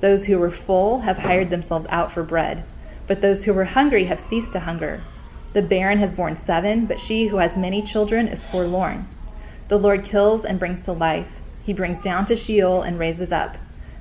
[0.00, 2.64] Those who were full have hired themselves out for bread,
[3.06, 5.02] but those who were hungry have ceased to hunger.
[5.52, 9.08] The barren has borne seven, but she who has many children is forlorn.
[9.68, 11.40] The Lord kills and brings to life.
[11.62, 13.56] He brings down to Sheol and raises up.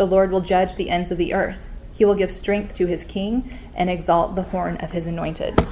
[0.00, 1.58] The Lord will judge the ends of the earth.
[1.92, 5.62] He will give strength to his king and exalt the horn of his anointed.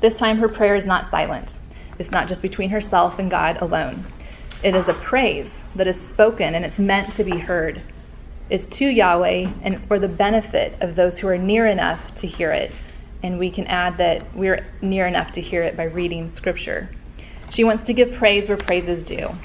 [0.00, 1.56] This time her prayer is not silent.
[1.98, 4.06] It's not just between herself and God alone.
[4.62, 7.82] It is a praise that is spoken and it's meant to be heard.
[8.48, 12.26] It's to Yahweh and it's for the benefit of those who are near enough to
[12.26, 12.72] hear it.
[13.22, 16.88] And we can add that we're near enough to hear it by reading scripture.
[17.50, 19.36] She wants to give praise where praise is due.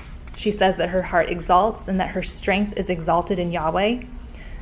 [0.43, 4.01] She says that her heart exalts and that her strength is exalted in Yahweh.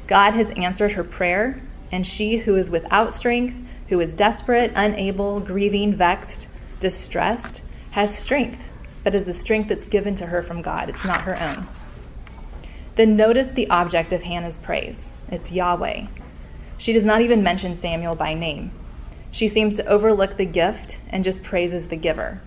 [0.06, 1.60] God has answered her prayer,
[1.92, 3.58] and she who is without strength,
[3.90, 6.46] who is desperate, unable, grieving, vexed,
[6.80, 8.60] distressed, has strength
[9.04, 10.88] but is a strength that's given to her from God.
[10.88, 11.68] It's not her own.
[12.96, 16.06] Then notice the object of Hannah's praise it's Yahweh.
[16.78, 18.70] She does not even mention Samuel by name.
[19.32, 22.40] She seems to overlook the gift and just praises the giver.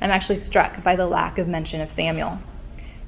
[0.00, 2.40] I'm actually struck by the lack of mention of Samuel.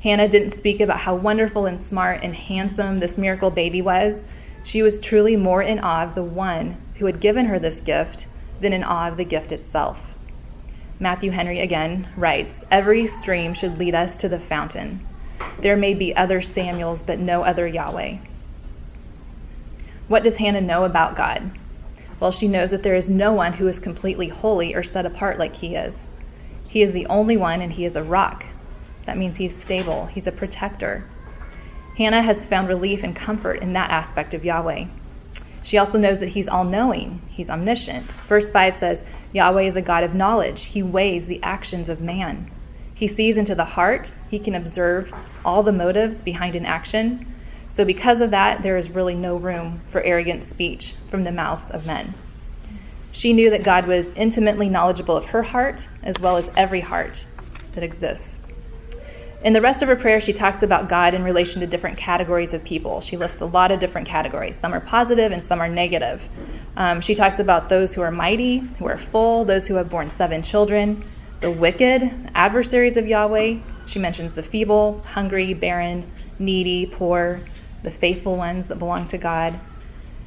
[0.02, 4.24] Hannah didn't speak about how wonderful and smart and handsome this miracle baby was.
[4.64, 8.26] She was truly more in awe of the one who had given her this gift
[8.60, 9.98] than in awe of the gift itself.
[10.98, 15.06] Matthew Henry again writes Every stream should lead us to the fountain.
[15.60, 18.18] There may be other Samuels, but no other Yahweh.
[20.08, 21.52] What does Hannah know about God?
[22.18, 25.38] Well, she knows that there is no one who is completely holy or set apart
[25.38, 26.08] like he is.
[26.68, 28.44] He is the only one, and he is a rock.
[29.06, 31.04] That means he's stable, he's a protector.
[31.96, 34.86] Hannah has found relief and comfort in that aspect of Yahweh.
[35.62, 38.10] She also knows that he's all knowing, he's omniscient.
[38.28, 40.64] Verse 5 says, Yahweh is a God of knowledge.
[40.64, 42.50] He weighs the actions of man.
[42.94, 44.14] He sees into the heart.
[44.30, 45.12] He can observe
[45.44, 47.26] all the motives behind an action.
[47.68, 51.70] So, because of that, there is really no room for arrogant speech from the mouths
[51.70, 52.14] of men.
[53.10, 57.24] She knew that God was intimately knowledgeable of her heart as well as every heart
[57.74, 58.36] that exists.
[59.44, 62.54] In the rest of her prayer, she talks about God in relation to different categories
[62.54, 63.00] of people.
[63.00, 64.56] She lists a lot of different categories.
[64.56, 66.22] Some are positive and some are negative.
[66.76, 70.10] Um, she talks about those who are mighty, who are full, those who have borne
[70.10, 71.04] seven children,
[71.40, 73.58] the wicked, adversaries of Yahweh.
[73.86, 77.40] She mentions the feeble, hungry, barren, needy, poor,
[77.82, 79.58] the faithful ones that belong to God.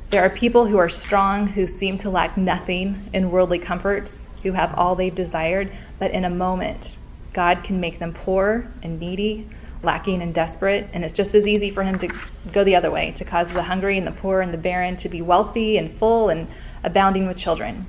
[0.10, 4.52] There are people who are strong, who seem to lack nothing in worldly comforts, who
[4.52, 6.98] have all they've desired, but in a moment,
[7.36, 9.46] God can make them poor and needy,
[9.84, 12.10] lacking and desperate, and it's just as easy for him to
[12.54, 15.10] go the other way, to cause the hungry and the poor and the barren to
[15.10, 16.48] be wealthy and full and
[16.82, 17.86] abounding with children.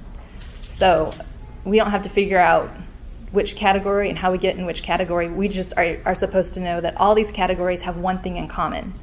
[0.73, 1.15] So
[1.65, 2.71] we don't have to figure out
[3.31, 5.31] which category and how we get in which category.
[5.31, 8.49] We just are, are supposed to know that all these categories have one thing in
[8.49, 8.95] common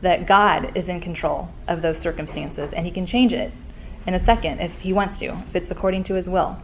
[0.00, 3.52] that God is in control of those circumstances and he can change it
[4.06, 6.56] in a second if he wants to, if it's according to his will.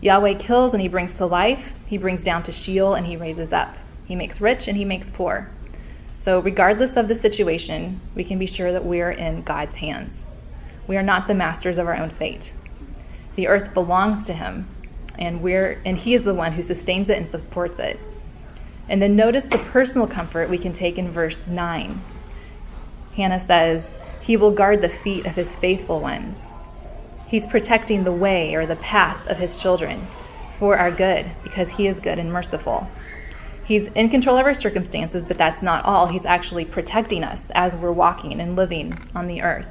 [0.00, 3.52] Yahweh kills and he brings to life, he brings down to Sheol and he raises
[3.52, 3.76] up.
[4.04, 5.50] He makes rich and he makes poor.
[6.18, 10.24] So, regardless of the situation, we can be sure that we're in God's hands.
[10.86, 12.52] We are not the masters of our own fate.
[13.36, 14.68] The earth belongs to him,
[15.18, 17.98] and we're and he is the one who sustains it and supports it.
[18.88, 22.02] And then notice the personal comfort we can take in verse 9.
[23.16, 26.36] Hannah says, He will guard the feet of his faithful ones.
[27.26, 30.06] He's protecting the way or the path of his children
[30.58, 32.88] for our good because he is good and merciful.
[33.64, 36.08] He's in control of our circumstances, but that's not all.
[36.08, 39.68] He's actually protecting us as we're walking and living on the earth.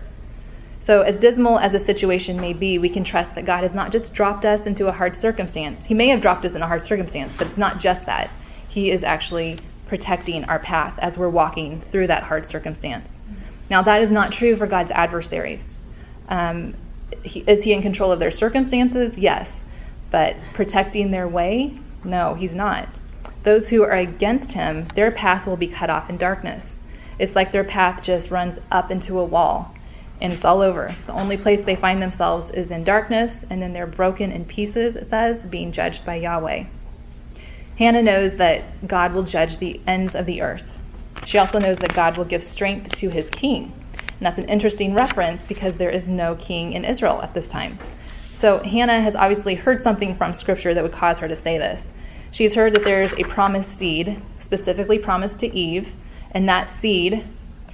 [0.79, 3.91] So, as dismal as a situation may be, we can trust that God has not
[3.91, 5.85] just dropped us into a hard circumstance.
[5.85, 8.29] He may have dropped us in a hard circumstance, but it's not just that.
[8.67, 13.19] He is actually protecting our path as we're walking through that hard circumstance.
[13.69, 15.63] Now, that is not true for God's adversaries.
[16.27, 16.73] Um,
[17.23, 19.19] he, is he in control of their circumstances?
[19.19, 19.65] Yes.
[20.11, 21.79] But protecting their way?
[22.03, 22.89] No, he's not.
[23.43, 26.77] Those who are against him, their path will be cut off in darkness.
[27.19, 29.73] It's like their path just runs up into a wall
[30.23, 30.95] and it's all over.
[31.05, 34.95] The only place they find themselves is in darkness, and then they're broken in pieces,
[34.95, 36.63] it says, being judged by Yahweh.
[37.77, 40.63] Hannah knows that God will judge the ends of the earth.
[41.25, 43.73] She also knows that God will give strength to his king.
[44.23, 47.77] And that's an interesting reference because there is no king in Israel at this time.
[48.33, 51.91] So Hannah has obviously heard something from scripture that would cause her to say this.
[52.31, 55.89] She's heard that there's a promised seed, specifically promised to Eve,
[56.31, 57.25] and that seed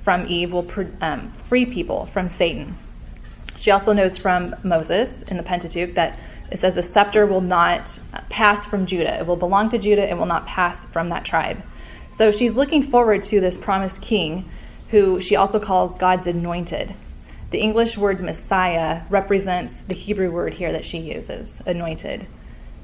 [0.04, 0.68] from Eve will
[1.02, 2.76] um, free people from Satan.
[3.60, 6.18] She also knows from Moses in the Pentateuch that
[6.50, 9.20] it says the scepter will not pass from Judah.
[9.20, 10.10] It will belong to Judah.
[10.10, 11.62] It will not pass from that tribe.
[12.18, 14.50] So she's looking forward to this promised king
[14.92, 16.94] who she also calls God's anointed.
[17.52, 22.28] The English word Messiah represents the Hebrew word here that she uses, anointed.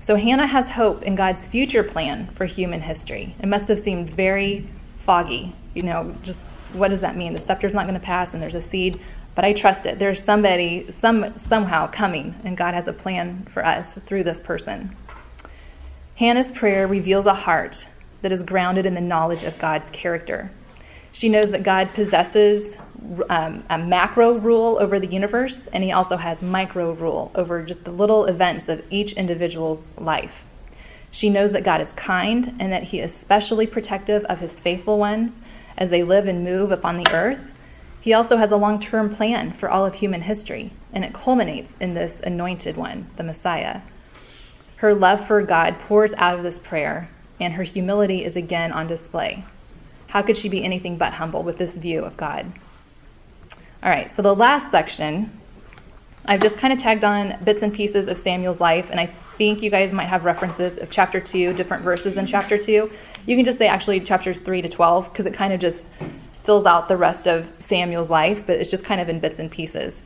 [0.01, 3.35] So Hannah has hope in God's future plan for human history.
[3.39, 4.67] It must have seemed very
[5.05, 5.55] foggy.
[5.73, 6.41] You know, just
[6.73, 7.33] what does that mean?
[7.33, 8.99] The scepter's not going to pass and there's a seed
[9.35, 9.99] but I trust it.
[9.99, 14.95] There's somebody some somehow coming, and God has a plan for us through this person.
[16.15, 17.85] Hannah's prayer reveals a heart
[18.21, 20.49] that is grounded in the knowledge of God's character.
[21.15, 22.77] She knows that God possesses
[23.29, 27.85] um, a macro rule over the universe, and He also has micro rule over just
[27.85, 30.43] the little events of each individual's life.
[31.11, 34.99] She knows that God is kind and that He is specially protective of His faithful
[34.99, 35.41] ones
[35.77, 37.39] as they live and move upon the earth
[38.05, 41.73] he also has a long term plan for all of human history, and it culminates
[41.79, 43.81] in this anointed one, the Messiah.
[44.75, 47.09] Her love for God pours out of this prayer,
[47.39, 49.43] and her humility is again on display.
[50.07, 52.51] How could she be anything but humble with this view of God?
[53.83, 55.29] All right, so the last section,
[56.25, 59.61] I've just kind of tagged on bits and pieces of Samuel's life, and I think
[59.61, 62.91] you guys might have references of chapter 2, different verses in chapter 2.
[63.25, 65.85] You can just say actually chapters 3 to 12, because it kind of just
[66.43, 69.51] fills out the rest of Samuel's life, but it's just kind of in bits and
[69.51, 70.01] pieces.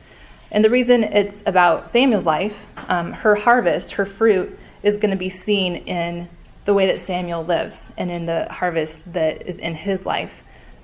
[0.50, 5.16] And the reason it's about Samuel's life, um, her harvest, her fruit, is going to
[5.16, 6.28] be seen in
[6.64, 10.32] the way that Samuel lives and in the harvest that is in his life.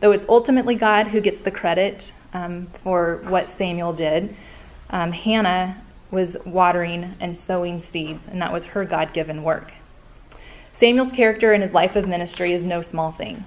[0.00, 4.34] Though it's ultimately God who gets the credit um, for what Samuel did,
[4.90, 9.72] um, Hannah was watering and sowing seeds, and that was her God given work.
[10.76, 13.44] Samuel's character in his life of ministry is no small thing.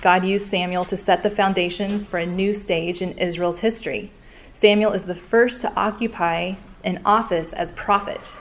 [0.00, 4.10] God used Samuel to set the foundations for a new stage in Israel's history.
[4.56, 8.32] Samuel is the first to occupy an office as prophet.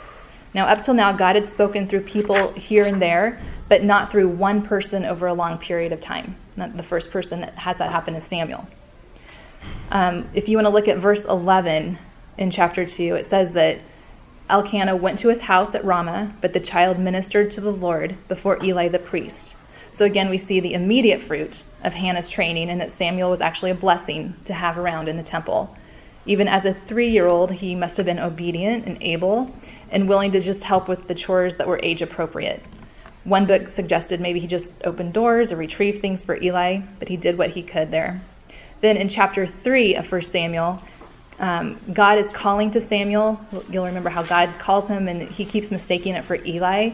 [0.54, 4.30] Now, up till now, God had spoken through people here and there, but not through
[4.30, 6.36] one person over a long period of time.
[6.56, 8.68] Not the first person that has that happen is Samuel.
[9.92, 11.98] Um, if you want to look at verse 11
[12.38, 13.80] in chapter 2, it says that
[14.50, 18.64] Elkanah went to his house at Ramah, but the child ministered to the Lord before
[18.64, 19.56] Eli the priest.
[19.94, 23.72] So again, we see the immediate fruit of Hannah's training and that Samuel was actually
[23.72, 25.76] a blessing to have around in the temple.
[26.26, 29.56] Even as a three year old, he must have been obedient and able
[29.92, 32.64] and willing to just help with the chores that were age appropriate.
[33.24, 37.18] One book suggested maybe he just opened doors or retrieved things for Eli, but he
[37.18, 38.22] did what he could there.
[38.82, 40.82] Then in chapter 3 of 1 Samuel,
[41.40, 43.40] um, God is calling to Samuel.
[43.70, 46.92] You'll remember how God calls him and he keeps mistaking it for Eli.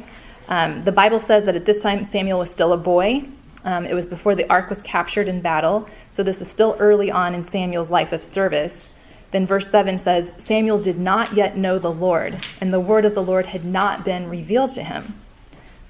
[0.48, 3.26] Um, the Bible says that at this time Samuel was still a boy.
[3.64, 7.10] Um, it was before the ark was captured in battle, so this is still early
[7.10, 8.90] on in Samuel's life of service.
[9.36, 13.16] Then verse 7 says, Samuel did not yet know the Lord, and the word of
[13.16, 15.14] the Lord had not been revealed to him.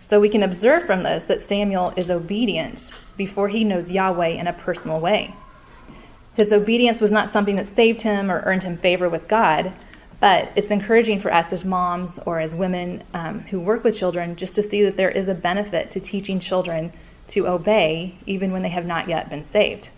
[0.04, 4.48] So we can observe from this that Samuel is obedient before he knows Yahweh in
[4.48, 5.36] a personal way.
[6.34, 9.74] His obedience was not something that saved him or earned him favor with God,
[10.20, 14.36] but it's encouraging for us as moms or as women um, who work with children
[14.36, 16.91] just to see that there is a benefit to teaching children
[17.28, 19.89] to obey even when they have not yet been saved.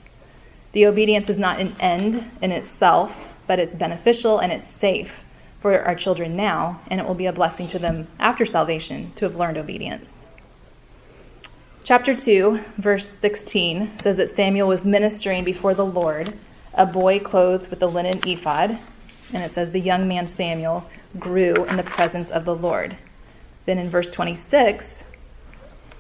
[0.73, 3.15] The obedience is not an end in itself,
[3.47, 5.11] but it's beneficial and it's safe
[5.61, 9.25] for our children now, and it will be a blessing to them after salvation to
[9.25, 10.13] have learned obedience.
[11.83, 16.33] Chapter 2, verse 16 says that Samuel was ministering before the Lord,
[16.73, 18.77] a boy clothed with a linen ephod
[19.33, 20.89] and it says, The young man Samuel
[21.19, 22.97] grew in the presence of the Lord.
[23.65, 25.03] Then in verse 26,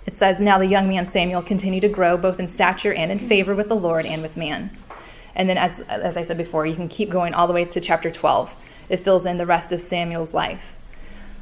[0.05, 3.27] it says, Now the young man Samuel continued to grow both in stature and in
[3.27, 4.75] favor with the Lord and with man.
[5.37, 7.79] And then, as, as I said before, you can keep going all the way to
[7.79, 8.53] chapter 12.
[8.89, 10.73] It fills in the rest of Samuel's life.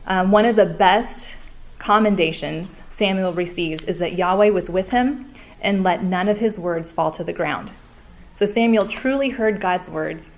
[0.05, 1.35] Um, one of the best
[1.79, 6.91] commendations Samuel receives is that Yahweh was with him and let none of his words
[6.91, 7.71] fall to the ground.
[8.37, 10.31] So Samuel truly heard God's words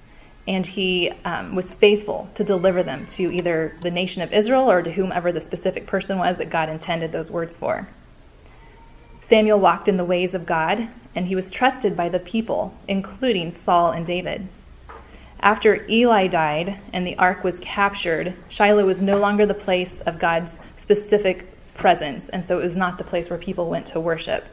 [0.47, 4.81] and he um, was faithful to deliver them to either the nation of Israel or
[4.81, 7.89] to whomever the specific person was that God intended those words for.
[9.21, 10.87] Samuel walked in the ways of God,
[11.17, 14.47] and he was trusted by the people, including Saul and David.
[15.39, 20.19] After Eli died and the ark was captured, Shiloh was no longer the place of
[20.19, 24.45] God's specific presence, and so it was not the place where people went to worship.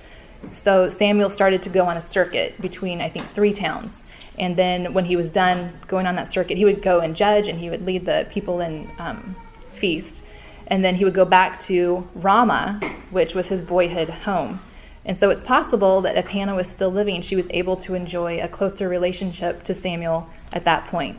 [0.53, 4.05] So Samuel started to go on a circuit between, I think, three towns.
[4.39, 7.47] And then when he was done going on that circuit, he would go and judge
[7.47, 9.37] and he would lead the people in um,
[9.77, 10.23] feast.
[10.69, 14.61] And then he would go back to Ramah, which was his boyhood home.
[15.05, 18.41] And so it's possible that if Hannah was still living, she was able to enjoy
[18.41, 21.19] a closer relationship to Samuel at that point.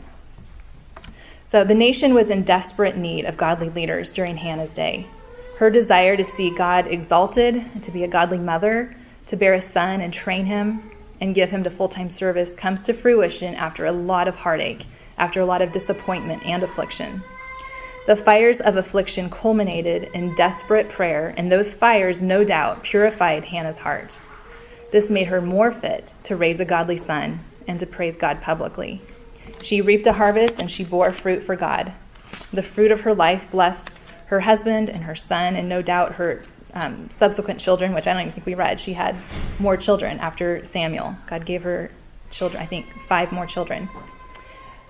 [1.45, 5.07] So the nation was in desperate need of godly leaders during Hannah's day.
[5.57, 8.95] Her desire to see God exalted, to be a godly mother,
[9.27, 12.81] to bear a son and train him and give him to full time service comes
[12.83, 14.85] to fruition after a lot of heartache,
[15.17, 17.23] after a lot of disappointment and affliction.
[18.05, 23.79] The fires of affliction culminated in desperate prayer, and those fires, no doubt, purified Hannah's
[23.79, 24.19] heart.
[24.91, 29.01] This made her more fit to raise a godly son and to praise God publicly.
[29.63, 31.93] She reaped a harvest and she bore fruit for God.
[32.53, 33.89] The fruit of her life blessed
[34.27, 36.43] her husband and her son, and no doubt her
[36.73, 38.79] um, subsequent children, which I don't even think we read.
[38.79, 39.15] She had
[39.59, 41.15] more children after Samuel.
[41.27, 41.91] God gave her
[42.31, 43.89] children, I think, five more children.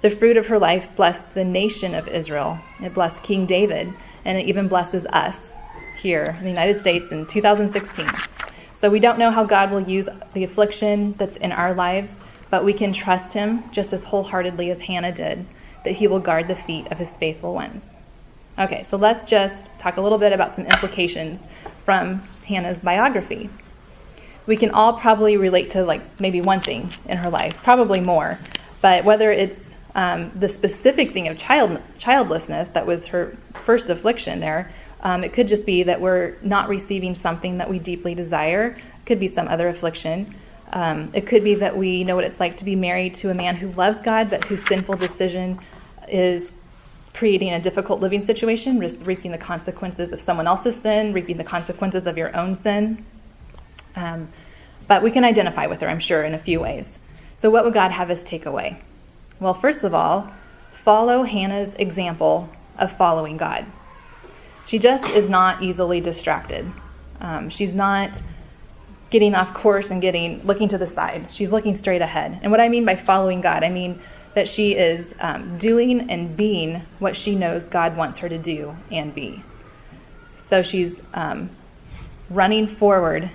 [0.02, 2.60] The fruit of her life blessed the nation of Israel.
[2.82, 3.93] It blessed King David,
[4.24, 5.56] and it even blesses us
[6.02, 8.10] here in the United States in 2016.
[8.76, 12.20] So we don't know how God will use the affliction that's in our lives,
[12.52, 15.46] but we can trust Him just as wholeheartedly as Hannah did,
[15.84, 17.86] that He will guard the feet of His faithful ones.
[18.60, 21.48] Okay, so let's just talk a little bit about some implications
[21.84, 23.50] from Hannah's biography.
[24.46, 28.38] We can all probably relate to like maybe one thing in her life, probably more,
[28.82, 34.41] but whether it's um, the specific thing of child childlessness that was her first affliction
[34.41, 34.70] there.
[35.02, 38.68] Um, it could just be that we're not receiving something that we deeply desire.
[38.68, 40.36] It could be some other affliction.
[40.74, 43.34] Um, it could be that we know what it's like to be married to a
[43.34, 45.60] man who loves God, but whose sinful decision
[46.10, 46.52] is
[47.14, 51.43] creating a difficult living situation, just reaping the consequences of someone else's sin, reaping the
[51.43, 53.06] consequences of your own sin.
[53.96, 54.28] Um,
[54.88, 57.00] but we can identify with her, I'm sure, in a few ways.
[57.38, 58.82] So, what would God have us take away?
[59.40, 60.32] Well, first of all,
[60.84, 63.66] follow Hannah's example of following God.
[64.66, 66.72] She just is not easily distracted.
[67.20, 68.22] Um, she's not
[69.10, 71.28] getting off course and getting looking to the side.
[71.32, 72.40] She's looking straight ahead.
[72.42, 74.02] And what I mean by following God, I mean
[74.34, 78.76] that she is um, doing and being what she knows God wants her to do
[78.92, 79.44] and be.
[80.44, 81.50] So she's um,
[82.30, 83.30] running forward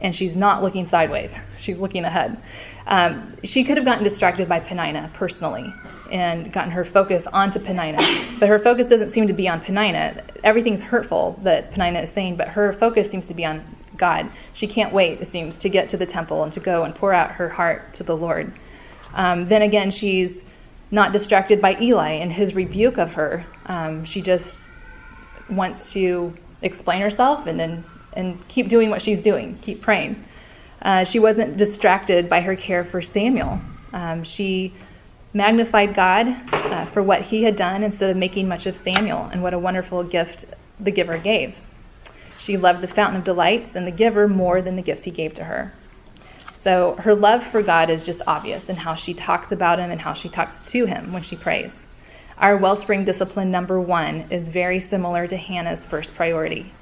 [0.00, 1.30] and she's not looking sideways.
[1.58, 2.36] She's looking ahead.
[2.86, 5.72] Um, she could have gotten distracted by Peninnah personally
[6.10, 8.02] and gotten her focus onto Peninnah,
[8.38, 10.22] but her focus doesn't seem to be on Peninnah.
[10.42, 13.64] Everything's hurtful that Peninnah is saying, but her focus seems to be on
[13.96, 14.30] God.
[14.52, 17.14] She can't wait, it seems, to get to the temple and to go and pour
[17.14, 18.52] out her heart to the Lord.
[19.14, 20.42] Um, then again, she's
[20.90, 23.46] not distracted by Eli and his rebuke of her.
[23.66, 24.60] Um, she just
[25.48, 30.24] wants to explain herself and then and keep doing what she's doing, keep praying.
[30.84, 33.58] Uh, she wasn't distracted by her care for Samuel.
[33.92, 34.74] Um, she
[35.32, 39.42] magnified God uh, for what he had done instead of making much of Samuel, and
[39.42, 40.44] what a wonderful gift
[40.78, 41.54] the giver gave.
[42.38, 45.34] She loved the fountain of delights and the giver more than the gifts he gave
[45.34, 45.72] to her.
[46.56, 50.00] So her love for God is just obvious in how she talks about him and
[50.00, 51.86] how she talks to him when she prays.
[52.36, 56.72] Our wellspring discipline number one is very similar to Hannah's first priority.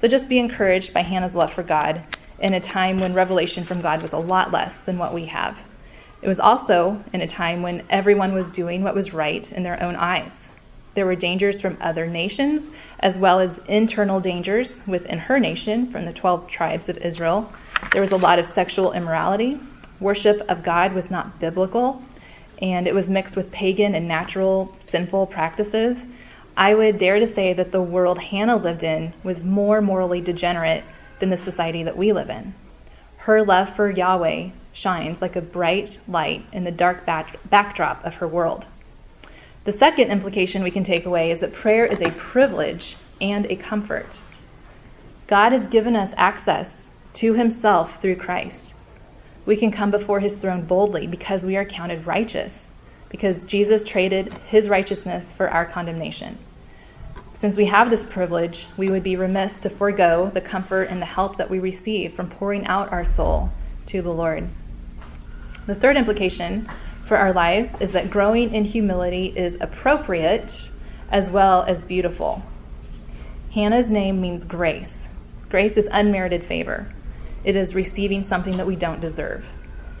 [0.00, 2.02] So just be encouraged by Hannah's love for God
[2.38, 5.58] in a time when revelation from God was a lot less than what we have.
[6.20, 9.82] It was also in a time when everyone was doing what was right in their
[9.82, 10.48] own eyes.
[10.94, 16.04] There were dangers from other nations, as well as internal dangers within her nation from
[16.04, 17.52] the 12 tribes of Israel.
[17.92, 19.60] There was a lot of sexual immorality.
[20.00, 22.02] Worship of God was not biblical,
[22.60, 26.08] and it was mixed with pagan and natural sinful practices.
[26.56, 30.82] I would dare to say that the world Hannah lived in was more morally degenerate
[31.20, 32.54] than the society that we live in.
[33.18, 38.14] Her love for Yahweh shines like a bright light in the dark back- backdrop of
[38.16, 38.66] her world.
[39.64, 43.56] The second implication we can take away is that prayer is a privilege and a
[43.56, 44.20] comfort.
[45.26, 48.74] God has given us access to himself through Christ.
[49.44, 52.68] We can come before his throne boldly because we are counted righteous,
[53.08, 56.38] because Jesus traded his righteousness for our condemnation.
[57.38, 61.06] Since we have this privilege, we would be remiss to forego the comfort and the
[61.06, 63.52] help that we receive from pouring out our soul
[63.86, 64.48] to the Lord.
[65.68, 66.66] The third implication
[67.04, 70.68] for our lives is that growing in humility is appropriate
[71.12, 72.42] as well as beautiful.
[73.54, 75.06] Hannah's name means grace.
[75.48, 76.92] Grace is unmerited favor,
[77.44, 79.46] it is receiving something that we don't deserve.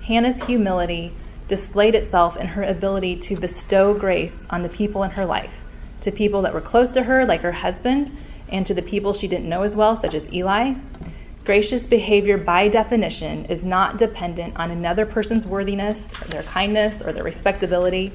[0.02, 1.12] Hannah's humility
[1.46, 5.54] displayed itself in her ability to bestow grace on the people in her life
[6.00, 8.16] to people that were close to her, like her husband,
[8.48, 10.74] and to the people she didn't know as well, such as Eli.
[11.44, 17.24] Gracious behavior, by definition, is not dependent on another person's worthiness, their kindness, or their
[17.24, 18.12] respectability.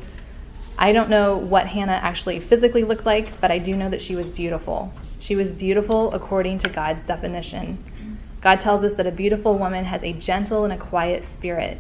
[0.78, 4.16] I don't know what Hannah actually physically looked like, but I do know that she
[4.16, 4.94] was beautiful.
[5.20, 8.20] She was beautiful according to God's definition.
[8.42, 11.80] God tells us that a beautiful woman has a gentle and a quiet spirit.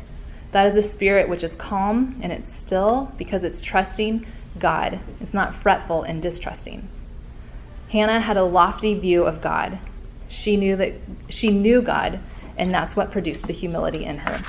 [0.53, 4.25] That is a spirit which is calm and it's still because it's trusting
[4.59, 4.99] God.
[5.19, 6.87] It's not fretful and distrusting.
[7.89, 9.79] Hannah had a lofty view of God.
[10.29, 10.93] She knew that
[11.29, 12.19] she knew God,
[12.57, 14.43] and that's what produced the humility in her.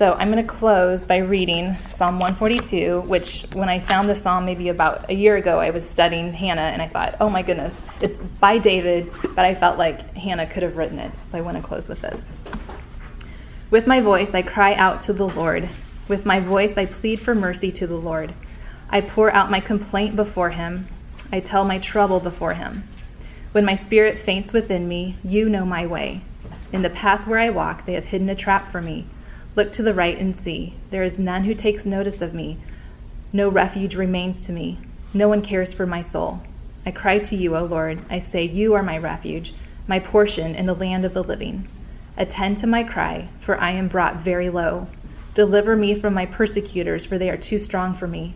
[0.00, 4.46] So I'm going to close by reading Psalm 142, which when I found the psalm
[4.46, 7.76] maybe about a year ago, I was studying Hannah and I thought, oh my goodness,
[8.00, 11.12] it's by David, but I felt like Hannah could have written it.
[11.30, 12.18] So I want to close with this.
[13.70, 15.68] With my voice, I cry out to the Lord.
[16.08, 18.32] With my voice, I plead for mercy to the Lord.
[18.92, 20.88] I pour out my complaint before him.
[21.32, 22.82] I tell my trouble before him.
[23.52, 26.22] When my spirit faints within me, you know my way.
[26.72, 29.06] In the path where I walk, they have hidden a trap for me.
[29.54, 30.74] Look to the right and see.
[30.90, 32.58] There is none who takes notice of me.
[33.32, 34.78] No refuge remains to me.
[35.14, 36.42] No one cares for my soul.
[36.84, 38.00] I cry to you, O Lord.
[38.10, 39.54] I say, You are my refuge,
[39.86, 41.66] my portion in the land of the living.
[42.16, 44.88] Attend to my cry, for I am brought very low.
[45.34, 48.34] Deliver me from my persecutors, for they are too strong for me.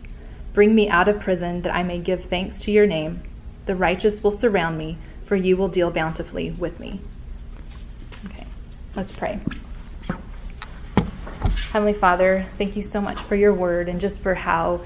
[0.55, 3.21] Bring me out of prison, that I may give thanks to your name.
[3.65, 7.01] The righteous will surround me, for you will deal bountifully with me.
[8.25, 8.47] Okay,
[8.95, 9.41] let's pray.
[11.71, 14.79] Heavenly Father, thank you so much for your word and just for how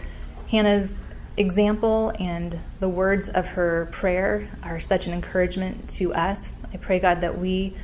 [0.50, 1.04] Hannah's
[1.38, 6.62] example and the words of her prayer are such an encouragement to us.
[6.74, 7.76] I pray, God, that we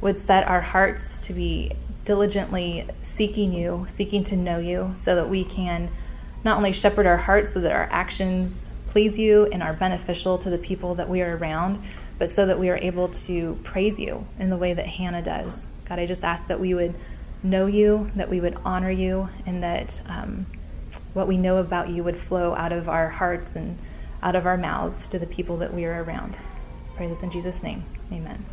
[0.00, 1.70] would set our hearts to be
[2.04, 5.88] diligently seeking you, seeking to know you, so that we can
[6.44, 8.56] not only shepherd our hearts so that our actions
[8.88, 11.82] please you and are beneficial to the people that we are around,
[12.18, 15.68] but so that we are able to praise you in the way that Hannah does.
[15.88, 16.94] God, I just ask that we would
[17.42, 20.46] know you, that we would honor you, and that um,
[21.12, 23.78] what we know about you would flow out of our hearts and
[24.22, 26.36] out of our mouths to the people that we are around.
[26.36, 27.84] I pray this in Jesus' name.
[28.12, 28.44] Amen.